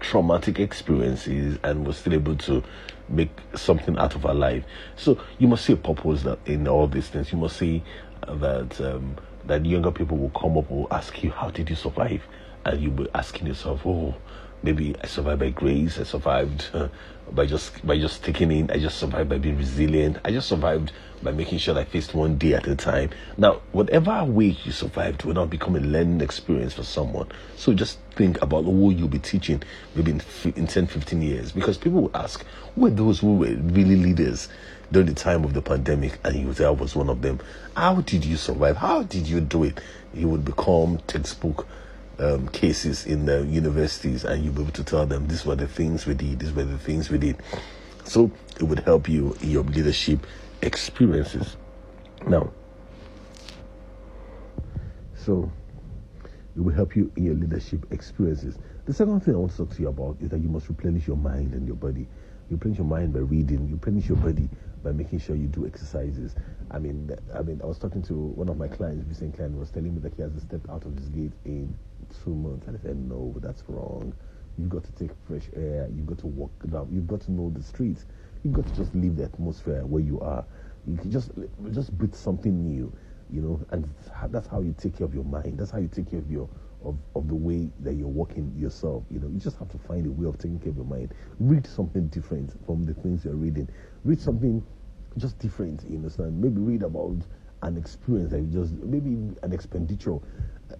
traumatic 0.00 0.58
experiences 0.58 1.58
and 1.62 1.86
was 1.86 1.98
still 1.98 2.14
able 2.14 2.36
to 2.36 2.62
make 3.08 3.30
something 3.54 3.96
out 3.98 4.14
of 4.14 4.22
her 4.22 4.34
life. 4.34 4.64
So 4.96 5.18
you 5.38 5.46
must 5.46 5.64
see 5.64 5.74
a 5.74 5.76
purpose 5.76 6.22
that 6.22 6.38
in 6.46 6.66
all 6.66 6.88
these 6.88 7.08
things. 7.08 7.32
You 7.32 7.38
must 7.38 7.56
see 7.56 7.82
that 8.26 8.80
um, 8.80 9.16
that 9.46 9.64
younger 9.64 9.90
people 9.90 10.16
will 10.16 10.30
come 10.30 10.58
up 10.58 10.70
will 10.70 10.88
ask 10.90 11.22
you, 11.22 11.30
"How 11.30 11.50
did 11.50 11.70
you 11.70 11.76
survive?" 11.76 12.22
And 12.64 12.80
you'll 12.80 12.92
be 12.92 13.08
asking 13.14 13.46
yourself, 13.46 13.86
"Oh." 13.86 14.14
Maybe 14.62 14.94
I 15.02 15.06
survived 15.06 15.40
by 15.40 15.50
grace. 15.50 15.98
I 15.98 16.04
survived 16.04 16.70
uh, 16.74 16.88
by 17.32 17.46
just 17.46 17.86
by 17.86 17.98
just 17.98 18.16
sticking 18.16 18.50
in. 18.52 18.70
I 18.70 18.78
just 18.78 18.98
survived 18.98 19.28
by 19.28 19.38
being 19.38 19.56
resilient. 19.56 20.18
I 20.24 20.30
just 20.30 20.48
survived 20.48 20.92
by 21.22 21.32
making 21.32 21.58
sure 21.58 21.78
I 21.78 21.84
faced 21.84 22.14
one 22.14 22.38
day 22.38 22.54
at 22.54 22.66
a 22.66 22.74
time. 22.74 23.10
Now, 23.36 23.60
whatever 23.72 24.24
way 24.24 24.56
you 24.64 24.72
survived 24.72 25.24
will 25.24 25.34
not 25.34 25.50
become 25.50 25.76
a 25.76 25.80
learning 25.80 26.20
experience 26.22 26.74
for 26.74 26.82
someone. 26.82 27.28
So 27.56 27.74
just 27.74 27.98
think 28.16 28.40
about 28.40 28.64
who 28.64 28.90
you'll 28.90 29.08
be 29.08 29.18
teaching 29.18 29.62
maybe 29.94 30.12
in, 30.12 30.22
in 30.56 30.66
10, 30.66 30.86
15 30.86 31.20
years. 31.22 31.52
Because 31.52 31.76
people 31.76 32.02
will 32.02 32.16
ask, 32.16 32.44
who 32.74 32.86
are 32.86 32.90
those 32.90 33.20
who 33.20 33.36
were 33.36 33.54
really 33.54 33.96
leaders 33.96 34.48
during 34.92 35.08
the 35.08 35.14
time 35.14 35.44
of 35.44 35.52
the 35.52 35.62
pandemic? 35.62 36.18
And 36.24 36.36
you 36.36 36.52
say, 36.54 36.64
I 36.64 36.70
was 36.70 36.96
one 36.96 37.10
of 37.10 37.20
them. 37.20 37.40
How 37.76 38.00
did 38.00 38.24
you 38.24 38.36
survive? 38.36 38.78
How 38.78 39.02
did 39.02 39.28
you 39.28 39.40
do 39.40 39.64
it? 39.64 39.78
You 40.14 40.28
would 40.28 40.44
become 40.44 40.98
textbook 41.06 41.66
um, 42.20 42.48
cases 42.48 43.06
in 43.06 43.24
the 43.24 43.44
universities 43.46 44.24
and 44.24 44.44
you'll 44.44 44.52
be 44.52 44.62
able 44.62 44.72
to 44.72 44.84
tell 44.84 45.06
them 45.06 45.26
these 45.26 45.46
were 45.46 45.56
the 45.56 45.66
things 45.66 46.06
we 46.06 46.14
did, 46.14 46.38
these 46.38 46.52
were 46.52 46.64
the 46.64 46.78
things 46.78 47.10
we 47.10 47.18
did. 47.18 47.36
So 48.04 48.30
it 48.56 48.64
would 48.64 48.80
help 48.80 49.08
you 49.08 49.36
in 49.40 49.50
your 49.50 49.64
leadership 49.64 50.26
experiences. 50.62 51.56
Now, 52.26 52.52
so 55.14 55.50
it 56.56 56.60
will 56.60 56.74
help 56.74 56.94
you 56.94 57.10
in 57.16 57.24
your 57.24 57.34
leadership 57.34 57.90
experiences. 57.90 58.58
The 58.84 58.92
second 58.92 59.20
thing 59.20 59.34
I 59.34 59.38
want 59.38 59.52
to 59.52 59.56
talk 59.58 59.70
to 59.70 59.82
you 59.82 59.88
about 59.88 60.16
is 60.20 60.28
that 60.30 60.40
you 60.40 60.48
must 60.48 60.68
replenish 60.68 61.06
your 61.06 61.16
mind 61.16 61.54
and 61.54 61.66
your 61.66 61.76
body. 61.76 62.06
You 62.50 62.56
replenish 62.56 62.78
your 62.78 62.86
mind 62.86 63.12
by 63.12 63.20
reading, 63.20 63.66
you 63.68 63.74
replenish 63.74 64.08
your 64.08 64.18
body 64.18 64.48
by 64.82 64.92
making 64.92 65.18
sure 65.18 65.36
you 65.36 65.46
do 65.46 65.66
exercises. 65.66 66.34
I 66.70 66.78
mean, 66.78 67.10
I 67.34 67.42
mean, 67.42 67.60
I 67.62 67.66
was 67.66 67.78
talking 67.78 68.02
to 68.02 68.14
one 68.14 68.48
of 68.48 68.56
my 68.56 68.68
clients, 68.68 69.04
recent 69.08 69.36
client, 69.36 69.58
was 69.58 69.70
telling 69.70 69.94
me 69.94 70.00
that 70.00 70.14
he 70.14 70.22
hasn't 70.22 70.42
stepped 70.42 70.68
out 70.70 70.84
of 70.84 70.96
his 70.96 71.08
gate 71.08 71.32
in 71.44 71.76
two 72.22 72.34
months. 72.34 72.66
And 72.66 72.76
I 72.76 72.80
said, 72.80 72.96
no, 72.96 73.34
that's 73.38 73.62
wrong. 73.68 74.12
You've 74.58 74.68
got 74.68 74.84
to 74.84 74.92
take 74.92 75.10
fresh 75.26 75.48
air. 75.56 75.88
You've 75.94 76.06
got 76.06 76.18
to 76.18 76.26
walk 76.26 76.52
down. 76.70 76.88
You've 76.92 77.06
got 77.06 77.20
to 77.22 77.32
know 77.32 77.50
the 77.50 77.62
streets. 77.62 78.06
You've 78.42 78.54
got 78.54 78.66
to 78.66 78.74
just 78.74 78.94
leave 78.94 79.16
the 79.16 79.24
atmosphere 79.24 79.84
where 79.84 80.02
you 80.02 80.20
are. 80.20 80.44
You 80.86 80.96
can 80.96 81.10
just 81.10 81.30
just 81.72 81.96
breathe 81.96 82.14
something 82.14 82.64
new, 82.66 82.92
you 83.30 83.42
know. 83.42 83.60
And 83.70 83.88
that's 84.30 84.48
how 84.48 84.60
you 84.60 84.74
take 84.78 84.96
care 84.96 85.04
of 85.06 85.14
your 85.14 85.24
mind. 85.24 85.58
That's 85.58 85.70
how 85.70 85.78
you 85.78 85.88
take 85.88 86.10
care 86.10 86.18
of 86.18 86.30
your 86.30 86.48
of, 86.84 86.96
of 87.14 87.28
the 87.28 87.34
way 87.34 87.70
that 87.80 87.94
you're 87.94 88.08
working 88.08 88.52
yourself. 88.56 89.04
You 89.10 89.20
know, 89.20 89.28
you 89.28 89.38
just 89.38 89.58
have 89.58 89.68
to 89.70 89.78
find 89.78 90.06
a 90.06 90.10
way 90.10 90.28
of 90.28 90.38
taking 90.38 90.58
care 90.58 90.70
of 90.70 90.76
your 90.76 90.86
mind. 90.86 91.14
Read 91.38 91.66
something 91.66 92.08
different 92.08 92.52
from 92.66 92.86
the 92.86 92.94
things 92.94 93.24
you're 93.24 93.34
reading. 93.34 93.68
Read 94.04 94.20
something 94.20 94.64
just 95.16 95.38
different. 95.38 95.84
You 95.88 95.96
understand? 95.96 96.40
Maybe 96.40 96.60
read 96.60 96.82
about 96.82 97.18
an 97.62 97.76
experience 97.76 98.30
that 98.30 98.40
you 98.40 98.46
just 98.46 98.72
maybe 98.72 99.10
an 99.42 99.52
expenditure 99.52 100.18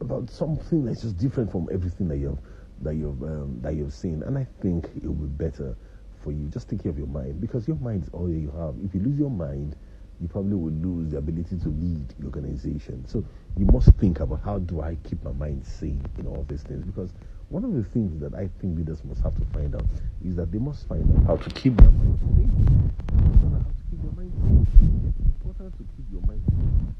about 0.01 0.31
something 0.31 0.85
that's 0.85 1.03
just 1.03 1.19
different 1.19 1.51
from 1.51 1.69
everything 1.73 2.09
that 2.09 2.17
you've 2.17 2.39
that 2.83 2.95
you've 2.95 3.23
um, 3.23 3.59
that 3.63 3.75
you've 3.75 3.93
seen. 3.93 4.23
And 4.23 4.39
I 4.39 4.47
think 4.63 4.87
it 4.97 5.05
will 5.05 5.15
be 5.15 5.45
better 5.45 5.77
for 6.23 6.33
you 6.33 6.49
just 6.49 6.69
take 6.69 6.83
care 6.83 6.91
of 6.91 6.99
your 6.99 7.07
mind 7.07 7.41
because 7.41 7.67
your 7.67 7.77
mind 7.79 8.05
is 8.05 8.11
all 8.13 8.27
that 8.27 8.39
you 8.39 8.51
have. 8.51 8.75
If 8.85 8.95
you 8.95 9.01
lose 9.01 9.19
your 9.19 9.31
mind, 9.31 9.77
you 10.21 10.29
probably 10.29 10.55
will 10.55 10.73
lose 10.73 11.11
the 11.11 11.19
ability 11.19 11.59
to 11.59 11.69
lead 11.69 12.09
the 12.19 12.27
organization. 12.27 13.07
So 13.07 13.25
you 13.57 13.67
must 13.67 13.93
think 13.95 14.21
about 14.21 14.41
how 14.45 14.59
do 14.59 14.81
I 14.81 14.97
keep 15.05 15.23
my 15.25 15.33
mind 15.33 15.67
sane 15.67 16.03
in 16.19 16.27
all 16.27 16.45
these 16.49 16.63
things 16.63 16.85
because 16.85 17.11
one 17.49 17.65
of 17.65 17.75
the 17.75 17.83
things 17.83 18.21
that 18.21 18.35
I 18.35 18.49
think 18.61 18.79
leaders 18.79 19.05
must 19.05 19.23
have 19.23 19.35
to 19.35 19.45
find 19.53 19.75
out 19.75 19.85
is 20.25 20.37
that 20.37 20.53
they 20.53 20.59
must 20.59 20.87
find 20.87 21.05
out 21.19 21.27
how 21.27 21.37
to 21.37 21.51
keep 21.51 21.77
their 21.77 21.91
mind 21.91 22.19
sane. 22.21 22.93
How 23.11 23.59
to 23.59 23.83
keep 23.91 24.03
their 24.03 24.13
mind 24.13 24.33
sane. 24.39 25.15
It's 25.19 25.27
important 25.27 25.75
to 25.79 25.85
keep 25.97 26.07
your 26.13 26.23
mind 26.27 26.43
sane. 26.47 26.95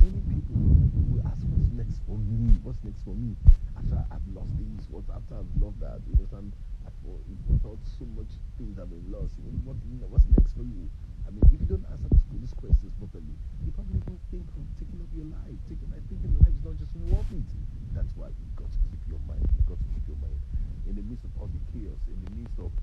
Many 0.00 0.20
people 0.32 0.56
will 1.12 1.26
ask 1.28 1.44
what's 1.44 1.72
next 1.76 2.00
for 2.06 2.16
me, 2.16 2.56
what's 2.64 2.78
next 2.84 3.04
for 3.04 3.14
me 3.14 3.36
after 3.80 4.04
I've 4.12 4.28
lost 4.34 4.52
this, 4.58 4.86
what 4.90 5.04
after 5.14 5.34
I've 5.36 5.62
lost 5.62 5.80
that, 5.80 6.00
you 6.08 6.16
understand? 6.18 6.52
I've 6.86 6.92
oh, 7.08 7.20
thought 7.62 7.78
so 7.98 8.04
much 8.16 8.32
things 8.58 8.76
have 8.78 8.90
been 8.90 9.04
lost. 9.08 9.32
What, 9.64 9.76
what's 10.08 10.24
next 10.36 10.52
for 10.52 10.64
you? 10.64 10.88
I 11.30 11.32
mean, 11.32 11.46
if 11.46 11.62
you 11.62 11.68
don't 11.70 11.86
answer 11.86 12.10
these 12.34 12.50
questions 12.58 12.90
properly, 12.98 13.38
you 13.62 13.70
probably 13.70 14.02
won't 14.02 14.18
think 14.34 14.50
of 14.50 14.66
taking 14.82 14.98
up 14.98 15.10
your 15.14 15.30
life. 15.30 15.54
Taking, 15.70 15.86
I 15.94 16.02
think 16.10 16.18
life 16.42 16.50
is 16.50 16.64
not 16.66 16.74
just 16.74 16.90
worth 17.06 17.30
it. 17.30 17.46
That's 17.94 18.10
why 18.18 18.34
you've 18.34 18.58
got 18.58 18.66
to 18.66 18.78
keep 18.90 18.98
your 19.06 19.22
mind. 19.30 19.46
You've 19.54 19.70
got 19.70 19.78
to 19.78 19.86
keep 19.94 20.02
your 20.10 20.18
mind 20.18 20.42
in 20.90 20.98
the 20.98 21.06
midst 21.06 21.22
of 21.22 21.30
all 21.38 21.46
the 21.46 21.62
chaos, 21.70 22.02
in 22.10 22.18
the 22.18 22.34
midst 22.34 22.58
of 22.58 22.74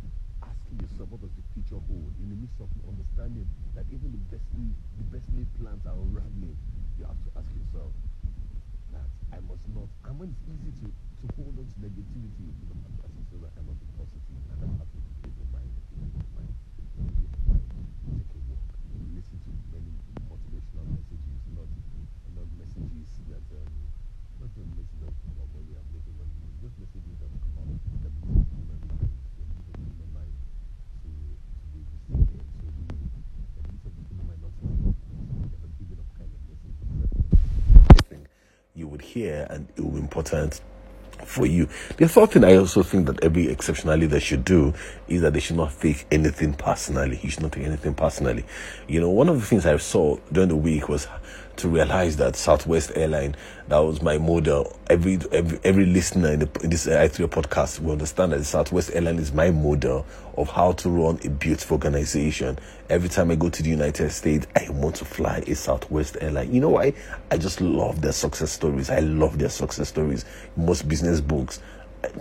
asking 0.48 0.80
yourself 0.80 1.12
what 1.12 1.20
does 1.28 1.36
the 1.36 1.44
future 1.52 1.76
hold, 1.92 2.12
in 2.24 2.32
the 2.32 2.40
midst 2.40 2.56
of 2.64 2.72
understanding 2.88 3.44
that 3.76 3.84
even 3.92 4.16
the 4.16 4.24
best 4.32 4.48
the 4.56 5.08
best 5.12 5.28
laid 5.36 5.52
plans 5.60 5.84
are 5.84 6.00
unraveling. 6.00 6.56
You 6.96 7.04
have 7.04 7.20
to 7.28 7.30
ask 7.36 7.52
yourself 7.52 7.92
that 8.96 9.12
I 9.36 9.44
must 9.44 9.68
not. 9.76 9.92
And 10.08 10.16
when 10.16 10.32
it's 10.32 10.48
easy 10.48 10.72
to 10.72 10.88
to 10.88 11.26
hold 11.36 11.52
on 11.60 11.68
to 11.68 11.76
negativity, 11.84 12.48
you 12.48 12.64
know, 12.72 12.80
I 13.44 13.62
must 13.68 13.80
be 13.84 13.90
positive, 14.00 14.24
and 14.56 14.58
that's 14.64 14.76
how 14.80 14.88
to 14.88 14.98
keep 15.20 15.36
your 15.36 15.50
mind, 15.52 15.68
keep 15.92 16.00
your 16.16 16.30
mind, 16.32 16.54
keep 16.78 16.90
your 16.96 17.44
mind, 17.50 17.70
take 18.08 18.32
a 18.38 18.42
walk, 18.54 18.70
listen 19.18 19.38
to 19.46 19.50
many 19.74 19.94
motivational 20.30 20.86
messages, 20.94 21.42
not 21.58 21.70
not 22.38 22.48
messages 22.58 23.10
that 23.34 23.46
um, 23.50 23.74
not 24.42 24.50
just 24.54 24.70
messages 24.78 25.02
that 25.06 25.14
come 25.26 25.34
about 25.38 25.50
money, 25.58 25.74
I'm 25.74 25.90
making 25.90 26.16
money, 26.22 26.34
just 26.62 26.78
messages 26.78 27.18
that 27.18 27.30
come 27.34 27.54
about 27.58 27.78
that 28.06 28.14
make 28.14 28.46
human 28.46 28.80
beings, 28.86 29.26
that 29.38 29.48
make 29.58 29.78
human 29.82 30.10
mind 30.14 30.38
to 31.02 31.10
to 31.10 31.66
be 31.74 31.82
resilient, 31.82 32.50
so 32.62 32.66
the 32.70 32.94
the 33.58 33.62
needs 33.74 33.86
of 33.90 33.94
the 33.98 34.04
human 34.06 34.26
mind 34.30 34.42
not 34.46 34.54
to 34.54 34.66
never 35.50 35.70
giving 35.82 35.98
up 35.98 36.10
kind 36.14 36.30
of 36.30 36.42
messages. 36.46 36.90
I 37.90 38.02
think 38.06 38.24
and 39.26 39.68
it 39.76 39.82
will 39.82 39.92
be 39.92 40.00
important 40.00 40.62
for 41.26 41.46
you. 41.46 41.68
The 41.98 42.08
third 42.08 42.32
thing 42.32 42.44
I 42.44 42.56
also 42.56 42.84
think 42.84 43.08
that 43.08 43.24
every 43.24 43.48
exceptional 43.50 43.98
leader 43.98 44.20
should 44.20 44.46
do 44.46 44.74
is 45.08 45.22
that 45.22 45.34
they 45.34 45.40
should 45.40 45.56
not 45.58 45.80
take 45.80 46.06
anything 46.12 46.54
personally. 46.54 47.20
You 47.22 47.30
should 47.30 47.44
not 47.44 47.52
take 47.52 47.66
anything 47.66 47.96
personally. 47.96 48.46
You 48.88 49.02
know, 49.02 49.10
one 49.10 49.30
of 49.30 49.40
the 49.40 49.46
things 49.46 49.66
I 49.66 49.76
saw 49.78 50.18
during 50.32 50.50
the 50.50 50.56
week 50.56 50.90
was 50.90 51.08
to 51.58 51.68
realize 51.68 52.18
that 52.18 52.36
Southwest 52.36 52.92
Airline, 52.96 53.36
that 53.68 53.80
was 53.80 54.02
my 54.02 54.18
model. 54.18 54.78
Every 54.90 55.20
every, 55.32 55.60
every 55.64 55.86
listener 55.86 56.32
in, 56.32 56.40
the, 56.40 56.50
in 56.64 56.70
this 56.70 56.88
i3 56.88 57.28
podcast 57.28 57.80
will 57.80 57.92
understand 57.92 58.32
that 58.32 58.44
Southwest 58.46 58.92
Airline 58.94 59.18
is 59.18 59.34
my 59.34 59.52
model 59.52 60.06
of 60.38 60.50
how 60.50 60.72
to 60.74 60.90
run 60.90 61.20
a 61.24 61.30
beautiful 61.30 61.76
organization. 61.76 62.58
Every 62.90 63.10
time 63.10 63.32
I 63.32 63.36
go 63.36 63.50
to 63.50 63.64
the 63.64 63.70
United 63.70 64.12
States, 64.12 64.48
I 64.56 64.70
want 64.70 64.96
to 64.98 65.06
fly 65.06 65.44
a 65.48 65.56
Southwest 65.56 66.18
Airline. 66.22 66.54
You 66.54 66.62
know 66.62 66.70
why? 66.70 66.94
I 67.32 67.38
just 67.38 67.60
love 67.60 68.02
their 68.02 68.14
success 68.14 68.52
stories. 68.52 68.90
I 68.90 69.00
love 69.00 69.40
their 69.40 69.50
success 69.50 69.90
stories. 69.90 70.26
Most 70.56 70.88
business 70.88 71.22
books 71.22 71.60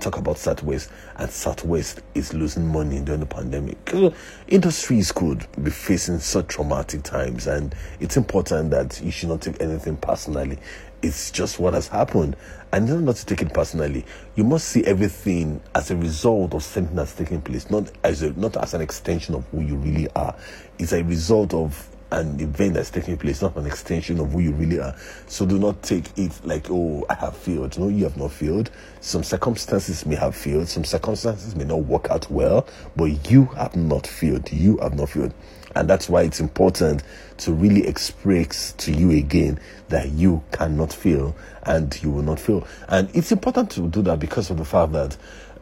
talk 0.00 0.16
about 0.16 0.38
Southwest, 0.38 0.90
and 1.16 1.30
Southwest 1.30 2.00
is 2.14 2.32
losing 2.34 2.66
money 2.66 3.00
during 3.00 3.20
the 3.20 3.26
pandemic. 3.26 3.78
Uh, 3.94 4.10
industries 4.48 5.12
could 5.12 5.46
be 5.62 5.70
facing 5.70 6.18
such 6.18 6.48
traumatic 6.48 7.02
times, 7.02 7.46
and 7.46 7.74
it's 8.00 8.16
important 8.16 8.70
that 8.70 9.00
you 9.02 9.10
should 9.10 9.28
not 9.28 9.40
take 9.40 9.60
anything 9.60 9.96
personally. 9.96 10.58
It's 11.02 11.30
just 11.30 11.58
what 11.58 11.74
has 11.74 11.88
happened, 11.88 12.36
and 12.72 12.88
you're 12.88 13.00
not 13.00 13.16
to 13.16 13.26
take 13.26 13.42
it 13.42 13.52
personally. 13.52 14.04
You 14.34 14.44
must 14.44 14.68
see 14.68 14.84
everything 14.84 15.60
as 15.74 15.90
a 15.90 15.96
result 15.96 16.54
of 16.54 16.62
something 16.62 16.96
that's 16.96 17.14
taking 17.14 17.42
place, 17.42 17.70
not 17.70 17.90
as 18.02 18.22
a, 18.22 18.32
not 18.32 18.56
as 18.56 18.74
an 18.74 18.80
extension 18.80 19.34
of 19.34 19.46
who 19.48 19.60
you 19.60 19.76
really 19.76 20.08
are. 20.16 20.34
It's 20.78 20.92
a 20.92 21.02
result 21.04 21.54
of 21.54 21.95
an 22.12 22.40
event 22.40 22.74
that's 22.74 22.90
taking 22.90 23.16
place, 23.16 23.42
not 23.42 23.56
an 23.56 23.66
extension 23.66 24.20
of 24.20 24.32
who 24.32 24.40
you 24.40 24.52
really 24.52 24.78
are. 24.78 24.94
So 25.26 25.44
do 25.44 25.58
not 25.58 25.82
take 25.82 26.16
it 26.16 26.32
like, 26.44 26.70
oh, 26.70 27.04
I 27.10 27.14
have 27.14 27.36
failed. 27.36 27.78
No, 27.78 27.88
you 27.88 28.04
have 28.04 28.16
not 28.16 28.32
failed. 28.32 28.70
Some 29.00 29.22
circumstances 29.22 30.06
may 30.06 30.14
have 30.14 30.36
failed. 30.36 30.68
Some 30.68 30.84
circumstances 30.84 31.56
may 31.56 31.64
not 31.64 31.80
work 31.84 32.08
out 32.10 32.30
well, 32.30 32.66
but 32.94 33.30
you 33.30 33.46
have 33.46 33.74
not 33.74 34.06
failed. 34.06 34.52
You 34.52 34.76
have 34.78 34.94
not 34.94 35.10
failed. 35.10 35.34
And 35.74 35.90
that's 35.90 36.08
why 36.08 36.22
it's 36.22 36.40
important 36.40 37.02
to 37.38 37.52
really 37.52 37.86
express 37.86 38.72
to 38.78 38.92
you 38.92 39.10
again 39.10 39.60
that 39.88 40.08
you 40.08 40.42
cannot 40.52 40.92
fail 40.92 41.36
and 41.64 42.02
you 42.02 42.10
will 42.10 42.22
not 42.22 42.40
fail. 42.40 42.66
And 42.88 43.10
it's 43.14 43.30
important 43.30 43.72
to 43.72 43.88
do 43.88 44.00
that 44.02 44.18
because 44.18 44.48
of 44.48 44.56
the 44.56 44.64
fact 44.64 44.92
that, 44.92 45.16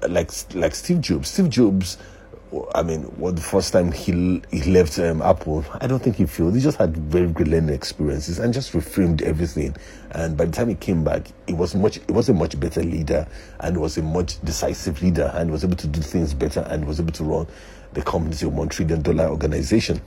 like, 0.08 0.30
like 0.54 0.74
Steve 0.74 1.00
Jobs, 1.00 1.30
Steve 1.30 1.50
Jobs 1.50 1.98
I 2.74 2.82
mean, 2.82 3.02
what 3.18 3.36
the 3.36 3.42
first 3.42 3.72
time 3.72 3.90
he 3.90 4.42
he 4.50 4.70
left 4.70 4.98
um, 4.98 5.22
Apple, 5.22 5.64
I 5.80 5.86
don't 5.86 6.02
think 6.02 6.16
he 6.16 6.26
failed. 6.26 6.54
He 6.54 6.60
just 6.60 6.78
had 6.78 6.96
very 6.96 7.28
good 7.28 7.48
learning 7.48 7.74
experiences 7.74 8.38
and 8.38 8.52
just 8.52 8.72
reframed 8.72 9.22
everything. 9.22 9.76
And 10.10 10.36
by 10.36 10.44
the 10.44 10.52
time 10.52 10.68
he 10.68 10.74
came 10.74 11.02
back, 11.04 11.26
he 11.46 11.52
was 11.52 11.74
much. 11.74 11.96
He 12.06 12.12
was 12.12 12.28
a 12.28 12.34
much 12.34 12.58
better 12.58 12.82
leader 12.82 13.26
and 13.60 13.80
was 13.80 13.96
a 13.98 14.02
much 14.02 14.40
decisive 14.42 15.02
leader 15.02 15.32
and 15.34 15.50
was 15.50 15.64
able 15.64 15.76
to 15.76 15.86
do 15.86 16.00
things 16.00 16.34
better 16.34 16.60
and 16.68 16.86
was 16.86 17.00
able 17.00 17.12
to 17.12 17.24
run 17.24 17.46
the 17.92 18.02
company 18.02 18.34
to 18.36 18.46
a 18.46 18.48
one 18.50 18.68
trillion 18.68 19.02
dollar 19.02 19.28
organization. 19.28 20.00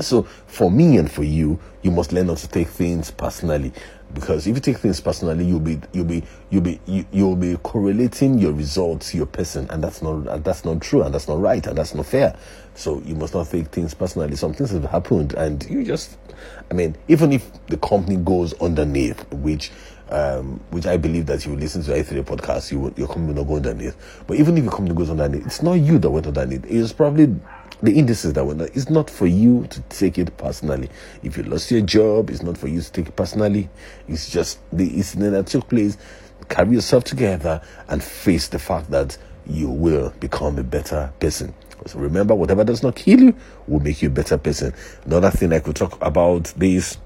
So 0.00 0.22
for 0.22 0.70
me 0.70 0.96
and 0.98 1.10
for 1.10 1.24
you, 1.24 1.58
you 1.82 1.90
must 1.90 2.12
learn 2.12 2.28
not 2.28 2.38
to 2.38 2.48
take 2.48 2.68
things 2.68 3.10
personally. 3.10 3.72
Because 4.12 4.46
if 4.46 4.54
you 4.54 4.60
take 4.60 4.78
things 4.78 5.00
personally 5.00 5.44
you'll 5.44 5.58
be 5.58 5.80
you'll 5.92 6.04
be 6.04 6.22
you'll 6.48 6.62
be 6.62 6.80
you, 6.86 7.04
you'll 7.10 7.34
be 7.34 7.56
correlating 7.64 8.38
your 8.38 8.52
results 8.52 9.10
to 9.10 9.16
your 9.16 9.26
person. 9.26 9.68
And 9.70 9.82
that's 9.82 10.02
not 10.02 10.44
that's 10.44 10.64
not 10.64 10.80
true 10.80 11.02
and 11.02 11.12
that's 11.12 11.26
not 11.26 11.40
right 11.40 11.66
and 11.66 11.76
that's 11.76 11.94
not 11.94 12.06
fair. 12.06 12.36
So 12.74 13.00
you 13.04 13.14
must 13.16 13.34
not 13.34 13.48
take 13.48 13.68
things 13.68 13.92
personally. 13.92 14.36
Some 14.36 14.54
things 14.54 14.70
have 14.70 14.84
happened 14.84 15.34
and 15.34 15.64
you 15.68 15.84
just 15.84 16.16
i 16.70 16.74
mean 16.74 16.96
even 17.08 17.32
if 17.32 17.50
the 17.66 17.76
company 17.78 18.16
goes 18.16 18.52
underneath 18.60 19.24
which 19.32 19.70
um, 20.10 20.60
which 20.70 20.86
I 20.86 20.96
believe 20.96 21.26
that 21.26 21.46
you 21.46 21.56
listen 21.56 21.82
to 21.84 21.92
i3 21.92 22.24
podcast, 22.24 22.70
you 22.70 22.92
your 22.96 23.08
company 23.08 23.28
will 23.28 23.44
not 23.44 23.48
go 23.48 23.56
underneath. 23.56 23.96
But 24.26 24.38
even 24.38 24.56
if 24.58 24.64
your 24.64 24.72
company 24.72 24.94
goes 24.94 25.10
underneath, 25.10 25.46
it's 25.46 25.62
not 25.62 25.74
you 25.74 25.98
that 25.98 26.10
went 26.10 26.26
underneath. 26.26 26.64
It's 26.66 26.92
probably 26.92 27.34
the 27.82 27.92
indices 27.92 28.32
that 28.34 28.44
went 28.44 28.62
It's 28.62 28.88
not 28.88 29.10
for 29.10 29.26
you 29.26 29.66
to 29.68 29.80
take 29.82 30.18
it 30.18 30.36
personally. 30.36 30.90
If 31.22 31.36
you 31.36 31.42
lost 31.44 31.70
your 31.70 31.82
job, 31.82 32.30
it's 32.30 32.42
not 32.42 32.56
for 32.56 32.68
you 32.68 32.80
to 32.80 32.92
take 32.92 33.08
it 33.08 33.16
personally. 33.16 33.68
It's 34.08 34.30
just 34.30 34.58
the 34.72 34.86
incident 34.88 35.32
that 35.32 35.46
took 35.46 35.68
place. 35.68 35.96
Carry 36.48 36.74
yourself 36.74 37.04
together 37.04 37.62
and 37.88 38.02
face 38.02 38.48
the 38.48 38.58
fact 38.58 38.90
that 38.90 39.16
you 39.46 39.68
will 39.68 40.10
become 40.20 40.58
a 40.58 40.62
better 40.62 41.12
person. 41.20 41.54
So 41.86 41.98
remember, 41.98 42.34
whatever 42.34 42.64
does 42.64 42.82
not 42.82 42.96
kill 42.96 43.20
you 43.20 43.36
will 43.66 43.80
make 43.80 44.00
you 44.00 44.08
a 44.08 44.12
better 44.12 44.38
person. 44.38 44.72
Another 45.04 45.30
thing 45.30 45.52
I 45.52 45.60
could 45.60 45.76
talk 45.76 46.00
about 46.02 46.44
this 46.56 46.96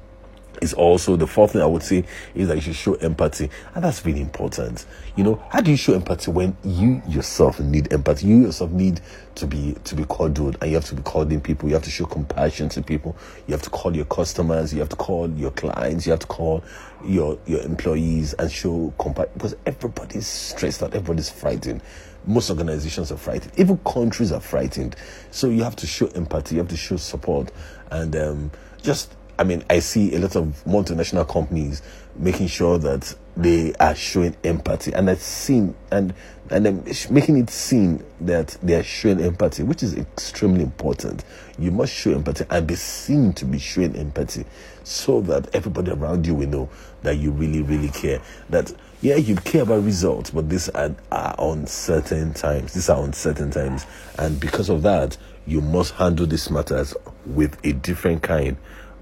is 0.63 0.75
also 0.75 1.17
the 1.17 1.27
fourth 1.27 1.53
thing 1.53 1.63
I 1.63 1.67
would 1.67 1.83
say 1.83 2.05
is 2.35 2.49
that 2.49 2.57
you 2.57 2.61
should 2.61 2.77
show 2.77 2.95
empathy, 2.95 3.51
and 3.75 3.85
that's 3.85 4.05
really 4.05 4.21
important. 4.21 4.87
You 5.17 5.25
know, 5.25 5.43
how 5.51 5.61
do 5.61 5.71
you 5.71 5.77
show 5.77 5.95
empathy 5.95 6.31
when 6.31 6.57
you 6.65 7.03
yourself 7.07 7.61
need 7.61 7.93
empathy? 7.93 8.27
You 8.27 8.43
yourself 8.43 8.71
need 8.71 9.01
to 9.37 9.47
be 9.47 9.77
to 9.85 9.95
be 9.95 10.05
cuddled, 10.05 10.57
and 10.61 10.71
you 10.71 10.77
have 10.77 10.87
to 10.87 10.95
be 10.95 11.03
calling 11.03 11.41
people. 11.41 11.69
You 11.69 11.75
have 11.75 11.85
to 11.85 11.91
show 11.91 12.07
compassion 12.07 12.69
to 12.71 12.83
people. 12.83 13.17
You 13.47 13.53
have 13.53 13.63
to 13.63 13.71
call 13.71 13.95
your 13.95 14.05
customers. 14.07 14.73
You 14.73 14.81
have 14.81 14.89
to 14.91 14.97
call 14.97 15.31
your 15.31 15.51
clients. 15.51 16.07
You 16.07 16.13
have 16.13 16.21
to 16.21 16.27
call 16.27 16.63
your 17.05 17.39
your 17.47 17.63
employees 17.63 18.35
and 18.35 18.51
show 18.51 18.93
compassion 18.99 19.33
because 19.35 19.57
everybody's 19.67 20.27
stressed 20.27 20.83
out. 20.83 20.95
Everybody's 20.95 21.31
frightened. 21.31 21.83
Most 22.27 22.51
organizations 22.51 23.11
are 23.11 23.17
frightened. 23.17 23.53
Even 23.59 23.79
countries 23.79 24.33
are 24.33 24.41
frightened. 24.41 24.97
So 25.31 25.49
you 25.49 25.63
have 25.63 25.77
to 25.77 25.87
show 25.87 26.09
empathy. 26.09 26.57
You 26.57 26.61
have 26.63 26.69
to 26.69 26.77
show 26.77 26.97
support, 26.97 27.53
and 27.91 28.15
um, 28.17 28.51
just 28.83 29.15
I 29.39 29.45
mean, 29.45 29.63
I 29.71 29.79
see 29.79 30.15
a 30.15 30.19
lot 30.19 30.35
of 30.35 30.63
multinational 30.67 31.29
companies 31.29 31.83
making 32.17 32.49
sure 32.49 32.79
that 32.79 33.15
they 33.37 33.73
are 33.75 33.95
showing 33.95 34.37
empathy, 34.43 34.93
and 34.93 35.09
I've 35.09 35.23
seen 35.23 35.77
and 35.93 36.13
and 36.51 36.85
making 37.11 37.37
it 37.39 37.51
seem 37.51 38.05
that 38.23 38.57
they 38.63 38.75
are 38.75 38.83
showing 38.83 39.21
empathy, 39.21 39.63
which 39.63 39.83
is 39.83 39.97
extremely 39.97 40.65
important. 40.65 41.25
You 41.57 41.71
must 41.71 41.93
show 41.93 42.13
empathy 42.13 42.47
and 42.51 42.67
be 42.67 42.75
seen 42.75 43.33
to 43.35 43.45
be 43.45 43.59
showing 43.59 43.95
empathy, 43.95 44.45
so 44.83 45.21
that 45.23 45.55
everybody 45.55 45.93
around 45.93 46.27
you 46.27 46.35
will 46.35 46.49
know 46.49 46.69
that 47.03 47.19
you 47.19 47.31
really, 47.31 47.63
really 47.63 47.91
care. 47.91 48.21
That 48.51 48.73
yeah, 49.01 49.17
you 49.17 49.37
care 49.37 49.63
about 49.63 49.85
results, 49.85 50.31
but 50.31 50.49
these 50.49 50.69
are, 50.71 50.93
are 51.13 51.37
uncertain 51.39 52.35
times. 52.35 52.75
These 52.75 52.89
are 52.89 53.05
uncertain 53.05 53.53
times, 53.53 53.87
and 54.19 54.41
because 54.41 54.69
of 54.69 54.83
that, 54.83 55.17
you 55.47 55.61
must 55.61 55.95
handle 55.95 56.27
these 56.27 56.51
matters 56.51 56.93
with 57.25 57.57
a 57.65 57.73
different 57.73 58.23
kind 58.23 58.57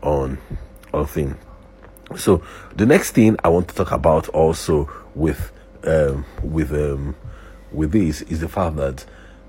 on 0.07 0.39
on 0.95 1.07
thing. 1.07 1.37
So 2.17 2.43
the 2.77 2.87
next 2.87 3.13
thing 3.13 3.37
I 3.45 3.49
want 3.49 3.69
to 3.69 3.75
talk 3.75 3.91
about 3.93 4.29
also 4.29 4.89
with 5.15 5.53
um, 5.85 6.25
with 6.43 6.73
um, 6.73 7.17
with 7.73 7.93
this 7.93 8.23
is 8.23 8.41
the 8.41 8.49
fact 8.49 8.77
that 8.77 9.05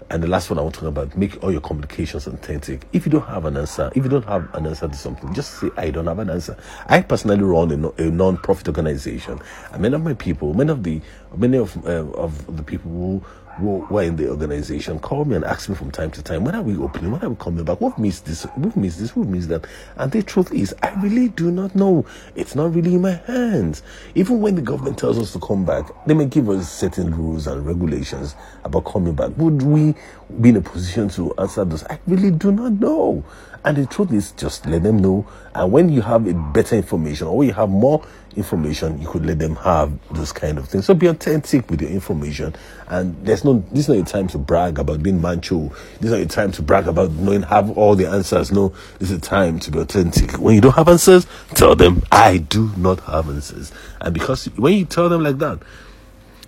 And 0.10 0.24
the 0.24 0.28
last 0.28 0.50
one 0.50 0.58
I 0.58 0.62
want 0.62 0.76
to 0.76 0.82
talk 0.82 0.90
about, 0.90 1.18
make 1.18 1.44
all 1.44 1.52
your 1.52 1.60
communications 1.60 2.28
authentic. 2.28 2.88
If 2.94 3.06
you 3.06 3.12
don't 3.12 3.28
have 3.28 3.44
an 3.44 3.58
answer, 3.58 3.92
if 3.94 4.04
you 4.06 4.10
don't 4.10 4.24
have 4.24 4.48
an 4.56 4.66
answer 4.66 4.88
to 4.88 4.96
something, 4.96 5.34
just 5.34 5.60
say, 5.60 5.70
I 5.76 5.90
don't 5.92 6.08
have 6.08 6.20
an 6.20 6.30
answer. 6.30 6.56
I 6.88 7.02
personally 7.02 7.44
run 7.44 7.72
a, 7.72 7.90
a 8.02 8.10
non-profit 8.10 8.70
organization. 8.70 9.42
And 9.74 9.82
many 9.82 9.96
of 9.96 10.04
my 10.04 10.14
people, 10.14 10.54
many 10.54 10.72
of 10.72 10.84
the, 10.84 11.02
many 11.36 11.58
of, 11.58 11.76
uh, 11.86 12.08
of 12.14 12.56
the 12.56 12.64
people 12.64 12.90
who 12.90 13.24
who 13.58 13.86
were 13.90 14.04
in 14.04 14.16
the 14.16 14.30
organization 14.30 15.00
call 15.00 15.26
me 15.26 15.36
and 15.36 15.44
ask 15.44 15.68
me 15.68 15.76
from 15.76 15.92
time 15.92 16.12
to 16.12 16.22
time, 16.22 16.44
when 16.44 16.56
are 16.56 16.62
we 16.62 16.78
opening? 16.78 17.12
When 17.12 17.24
are 17.24 17.30
we 17.30 17.36
coming 17.36 17.64
back? 17.64 17.82
What 17.82 17.98
missed 17.98 18.26
this? 18.26 18.44
Who 18.44 18.72
missed 18.76 19.00
this? 19.00 19.10
Who 19.12 19.24
missed 19.24 19.50
that? 19.50 19.66
And 19.96 20.12
the 20.12 20.22
truth 20.24 20.54
is, 20.54 20.76
I 20.84 20.90
really 21.02 21.30
do 21.30 21.52
not 21.52 21.76
know. 21.76 22.06
It's 22.36 22.56
not 22.56 22.74
really 22.74 22.96
in 22.96 23.02
my 23.02 23.14
hands. 23.14 23.84
Even 24.16 24.42
when 24.42 24.56
the 24.56 24.62
government 24.62 24.98
tells 24.98 25.18
us 25.18 25.34
to 25.34 25.40
come 25.40 25.66
back, 25.66 25.90
they 26.06 26.14
may 26.14 26.26
give 26.26 26.50
us 26.50 26.72
certain 26.72 27.16
rules 27.16 27.48
and 27.48 27.66
regulations 27.66 28.36
about 28.64 28.86
coming 28.86 29.14
back. 29.14 29.32
Would 29.38 29.64
we 29.64 29.96
be 30.40 30.50
in 30.50 30.58
a 30.58 30.62
position 30.62 31.10
to 31.10 31.34
answer 31.38 31.66
those? 31.66 31.84
I 31.86 32.00
really 32.08 32.32
do 32.32 32.52
not 32.52 32.74
know. 32.74 33.24
And 33.66 33.76
the 33.76 33.86
truth 33.86 34.14
is, 34.14 34.32
just 34.34 34.66
let 34.66 34.84
them 34.84 35.00
know. 35.00 35.28
And 35.54 35.72
when 35.72 35.90
you 35.90 36.02
have 36.02 36.28
a 36.28 36.34
better 36.34 36.76
information 36.76 37.28
or 37.28 37.44
you 37.44 37.54
have 37.54 37.70
more 37.70 38.06
information, 38.38 39.02
you 39.02 39.08
could 39.08 39.26
let 39.26 39.40
them 39.40 39.56
have 39.58 39.92
those 40.14 40.32
kind 40.32 40.58
of 40.58 40.70
things. 40.70 40.86
So 40.86 40.94
be 40.94 41.08
authentic 41.08 41.70
with 41.70 41.82
your 41.82 41.90
information. 41.90 42.56
And 42.88 43.18
there's 43.26 43.44
no, 43.44 43.64
this 43.72 43.90
is 43.90 43.90
not 43.90 43.98
a 43.98 44.04
time 44.04 44.28
to 44.30 44.38
brag 44.38 44.80
about 44.80 45.04
being 45.04 45.20
mancho. 45.20 45.70
This 46.00 46.06
is 46.06 46.12
not 46.12 46.22
a 46.22 46.26
time 46.28 46.52
to 46.54 46.62
brag 46.62 46.88
about 46.88 47.12
knowing, 47.12 47.42
have 47.44 47.78
all 47.78 47.96
the 47.96 48.06
answers. 48.08 48.52
No, 48.52 48.70
this 49.00 49.12
is 49.12 49.18
a 49.18 49.22
time 49.22 49.60
to 49.60 49.72
be 49.72 49.80
authentic. 49.80 50.34
When 50.40 50.56
you 50.56 50.62
don't 50.62 50.76
have 50.76 50.88
answers, 50.88 51.28
tell 51.56 51.76
them, 51.76 52.04
I 52.12 52.38
do 52.38 52.72
not 52.78 53.00
have 53.02 53.28
answers. 53.28 53.72
And 54.00 54.14
because 54.14 54.46
when 54.56 54.74
you 54.74 54.86
tell 54.86 55.10
them 55.10 55.24
like 55.24 55.40
that, 55.40 55.60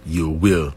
you 0.06 0.30
will, 0.30 0.74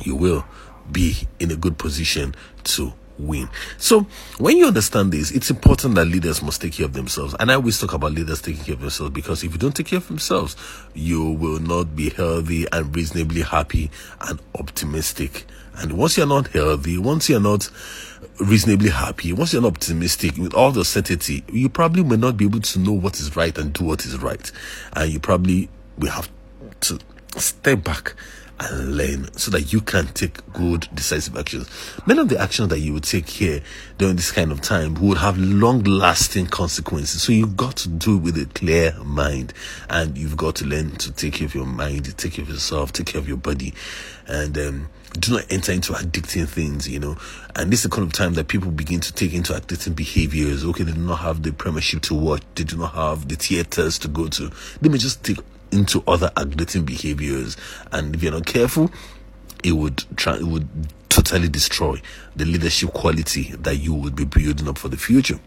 you 0.00 0.16
will 0.16 0.44
be 0.90 1.28
in 1.38 1.50
a 1.50 1.56
good 1.56 1.78
position 1.78 2.34
to 2.64 2.92
win. 3.18 3.48
So 3.78 4.06
when 4.38 4.56
you 4.56 4.66
understand 4.66 5.12
this, 5.12 5.30
it's 5.30 5.50
important 5.50 5.94
that 5.96 6.06
leaders 6.06 6.42
must 6.42 6.60
take 6.60 6.74
care 6.74 6.86
of 6.86 6.92
themselves. 6.92 7.34
And 7.38 7.50
I 7.50 7.54
always 7.54 7.80
talk 7.80 7.92
about 7.92 8.12
leaders 8.12 8.42
taking 8.42 8.64
care 8.64 8.74
of 8.74 8.80
themselves 8.80 9.12
because 9.12 9.44
if 9.44 9.52
you 9.52 9.58
don't 9.58 9.74
take 9.74 9.86
care 9.86 9.98
of 9.98 10.08
themselves, 10.08 10.56
you 10.94 11.30
will 11.30 11.60
not 11.60 11.94
be 11.94 12.10
healthy 12.10 12.66
and 12.72 12.94
reasonably 12.94 13.42
happy 13.42 13.90
and 14.20 14.40
optimistic. 14.58 15.46
And 15.76 15.94
once 15.94 16.16
you're 16.16 16.26
not 16.26 16.48
healthy, 16.48 16.98
once 16.98 17.28
you're 17.28 17.40
not 17.40 17.70
reasonably 18.38 18.90
happy, 18.90 19.32
once 19.32 19.52
you're 19.52 19.62
not 19.62 19.72
optimistic 19.72 20.36
with 20.36 20.54
all 20.54 20.70
the 20.70 20.84
certainty, 20.84 21.44
you 21.50 21.68
probably 21.68 22.02
may 22.02 22.16
not 22.16 22.36
be 22.36 22.44
able 22.44 22.60
to 22.60 22.78
know 22.78 22.92
what 22.92 23.18
is 23.18 23.36
right 23.36 23.56
and 23.56 23.72
do 23.72 23.84
what 23.84 24.04
is 24.04 24.18
right. 24.18 24.50
And 24.94 25.12
you 25.12 25.20
probably 25.20 25.68
will 25.98 26.10
have 26.10 26.28
to 26.80 26.98
step 27.36 27.82
back 27.82 28.14
and 28.70 28.96
learn 28.96 29.32
so 29.36 29.50
that 29.50 29.72
you 29.72 29.80
can 29.80 30.06
take 30.08 30.40
good 30.52 30.88
decisive 30.94 31.36
actions. 31.36 31.68
Many 32.06 32.20
of 32.20 32.28
the 32.28 32.38
actions 32.38 32.68
that 32.68 32.80
you 32.80 32.92
would 32.94 33.04
take 33.04 33.28
here 33.28 33.62
during 33.98 34.16
this 34.16 34.32
kind 34.32 34.52
of 34.52 34.60
time 34.60 34.94
would 34.94 35.18
have 35.18 35.38
long 35.38 35.82
lasting 35.82 36.46
consequences. 36.46 37.22
So 37.22 37.32
you've 37.32 37.56
got 37.56 37.76
to 37.78 37.88
do 37.88 38.16
it 38.16 38.22
with 38.22 38.38
a 38.38 38.46
clear 38.46 38.94
mind 39.04 39.52
and 39.90 40.16
you've 40.16 40.36
got 40.36 40.56
to 40.56 40.64
learn 40.64 40.92
to 40.96 41.12
take 41.12 41.34
care 41.34 41.46
of 41.46 41.54
your 41.54 41.66
mind, 41.66 42.16
take 42.16 42.34
care 42.34 42.42
of 42.44 42.48
yourself, 42.48 42.92
take 42.92 43.06
care 43.06 43.20
of 43.20 43.28
your 43.28 43.36
body 43.36 43.74
and 44.26 44.56
um, 44.58 44.88
do 45.18 45.32
not 45.32 45.44
enter 45.50 45.72
into 45.72 45.92
addicting 45.92 46.48
things, 46.48 46.88
you 46.88 46.98
know. 46.98 47.16
And 47.54 47.70
this 47.70 47.80
is 47.80 47.90
the 47.90 47.94
kind 47.94 48.06
of 48.06 48.12
time 48.12 48.34
that 48.34 48.48
people 48.48 48.70
begin 48.70 49.00
to 49.00 49.12
take 49.12 49.34
into 49.34 49.52
addicting 49.52 49.94
behaviors. 49.94 50.64
Okay, 50.64 50.84
they 50.84 50.92
do 50.92 51.00
not 51.00 51.16
have 51.16 51.42
the 51.42 51.52
premiership 51.52 52.02
to 52.02 52.14
watch, 52.14 52.42
they 52.54 52.64
do 52.64 52.76
not 52.76 52.94
have 52.94 53.28
the 53.28 53.36
theaters 53.36 53.98
to 54.00 54.08
go 54.08 54.28
to. 54.28 54.50
They 54.80 54.88
may 54.88 54.98
just 54.98 55.22
take 55.24 55.38
into 55.72 56.02
other 56.06 56.30
addicting 56.36 56.86
behaviors. 56.86 57.56
And 57.90 58.14
if 58.14 58.22
you're 58.22 58.32
not 58.32 58.46
careful, 58.46 58.90
it 59.64 59.72
would 59.72 60.04
try, 60.16 60.36
it 60.36 60.46
would 60.46 60.68
totally 61.08 61.48
destroy 61.48 62.00
the 62.36 62.44
leadership 62.44 62.92
quality 62.92 63.52
that 63.58 63.76
you 63.76 63.94
would 63.94 64.16
be 64.16 64.24
building 64.24 64.68
up 64.68 64.78
for 64.78 64.88
the 64.88 64.96
future. 64.96 65.38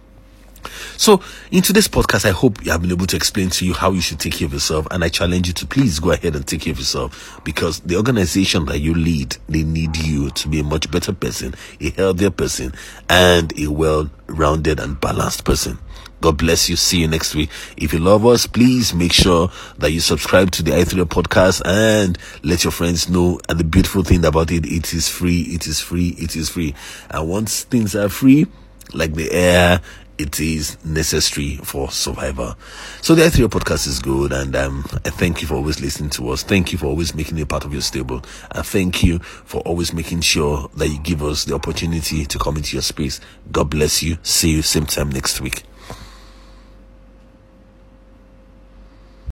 So, 0.97 1.21
in 1.51 1.61
today's 1.61 1.87
podcast, 1.87 2.25
I 2.25 2.31
hope 2.31 2.59
I 2.67 2.71
have 2.71 2.81
been 2.81 2.91
able 2.91 3.05
to 3.07 3.15
explain 3.15 3.49
to 3.51 3.65
you 3.65 3.73
how 3.73 3.91
you 3.91 4.01
should 4.01 4.19
take 4.19 4.33
care 4.33 4.47
of 4.47 4.53
yourself. 4.53 4.87
And 4.91 5.03
I 5.03 5.09
challenge 5.09 5.47
you 5.47 5.53
to 5.53 5.67
please 5.67 5.99
go 5.99 6.11
ahead 6.11 6.35
and 6.35 6.45
take 6.45 6.61
care 6.61 6.73
of 6.73 6.79
yourself 6.79 7.39
because 7.43 7.81
the 7.81 7.97
organization 7.97 8.65
that 8.65 8.79
you 8.79 8.93
lead, 8.93 9.37
they 9.47 9.63
need 9.63 9.97
you 9.97 10.29
to 10.31 10.47
be 10.47 10.59
a 10.59 10.63
much 10.63 10.89
better 10.89 11.13
person, 11.13 11.53
a 11.79 11.89
healthier 11.91 12.31
person, 12.31 12.73
and 13.09 13.57
a 13.59 13.67
well 13.67 14.09
rounded 14.27 14.79
and 14.79 14.99
balanced 14.99 15.43
person. 15.43 15.77
God 16.21 16.37
bless 16.37 16.69
you. 16.69 16.75
See 16.75 17.01
you 17.01 17.07
next 17.07 17.35
week. 17.35 17.49
If 17.77 17.93
you 17.93 17.99
love 17.99 18.25
us, 18.25 18.47
please 18.47 18.93
make 18.93 19.13
sure 19.13 19.49
that 19.77 19.91
you 19.91 19.99
subscribe 19.99 20.51
to 20.51 20.63
the 20.63 20.71
i3 20.71 21.03
podcast 21.03 21.61
and 21.65 22.17
let 22.43 22.63
your 22.63 22.71
friends 22.71 23.09
know. 23.09 23.39
And 23.49 23.59
the 23.59 23.63
beautiful 23.63 24.03
thing 24.03 24.25
about 24.25 24.51
it, 24.51 24.65
it 24.65 24.93
is 24.93 25.07
free. 25.09 25.41
It 25.41 25.67
is 25.67 25.79
free. 25.79 26.15
It 26.17 26.35
is 26.35 26.49
free. 26.49 26.73
And 27.11 27.29
once 27.29 27.63
things 27.63 27.95
are 27.95 28.09
free, 28.09 28.47
like 28.93 29.13
the 29.13 29.31
air, 29.31 29.81
it 30.17 30.39
is 30.39 30.83
necessary 30.85 31.57
for 31.57 31.91
survival. 31.91 32.55
So 33.01 33.15
the 33.15 33.23
i3 33.23 33.47
podcast 33.47 33.87
is 33.87 33.99
good 33.99 34.31
and 34.31 34.55
um, 34.55 34.85
I 35.03 35.09
thank 35.09 35.41
you 35.41 35.47
for 35.47 35.55
always 35.55 35.81
listening 35.81 36.09
to 36.11 36.29
us. 36.29 36.43
Thank 36.43 36.71
you 36.71 36.77
for 36.77 36.85
always 36.85 37.13
making 37.13 37.37
it 37.37 37.49
part 37.49 37.65
of 37.65 37.73
your 37.73 37.81
stable. 37.81 38.23
And 38.51 38.65
thank 38.65 39.03
you 39.03 39.19
for 39.19 39.61
always 39.61 39.93
making 39.93 40.21
sure 40.21 40.69
that 40.77 40.87
you 40.87 40.99
give 40.99 41.21
us 41.21 41.45
the 41.45 41.55
opportunity 41.55 42.25
to 42.25 42.39
come 42.39 42.57
into 42.57 42.75
your 42.75 42.81
space. 42.81 43.19
God 43.51 43.69
bless 43.69 44.01
you. 44.01 44.17
See 44.23 44.51
you 44.51 44.61
same 44.61 44.85
time 44.85 45.09
next 45.09 45.41
week. 45.41 45.63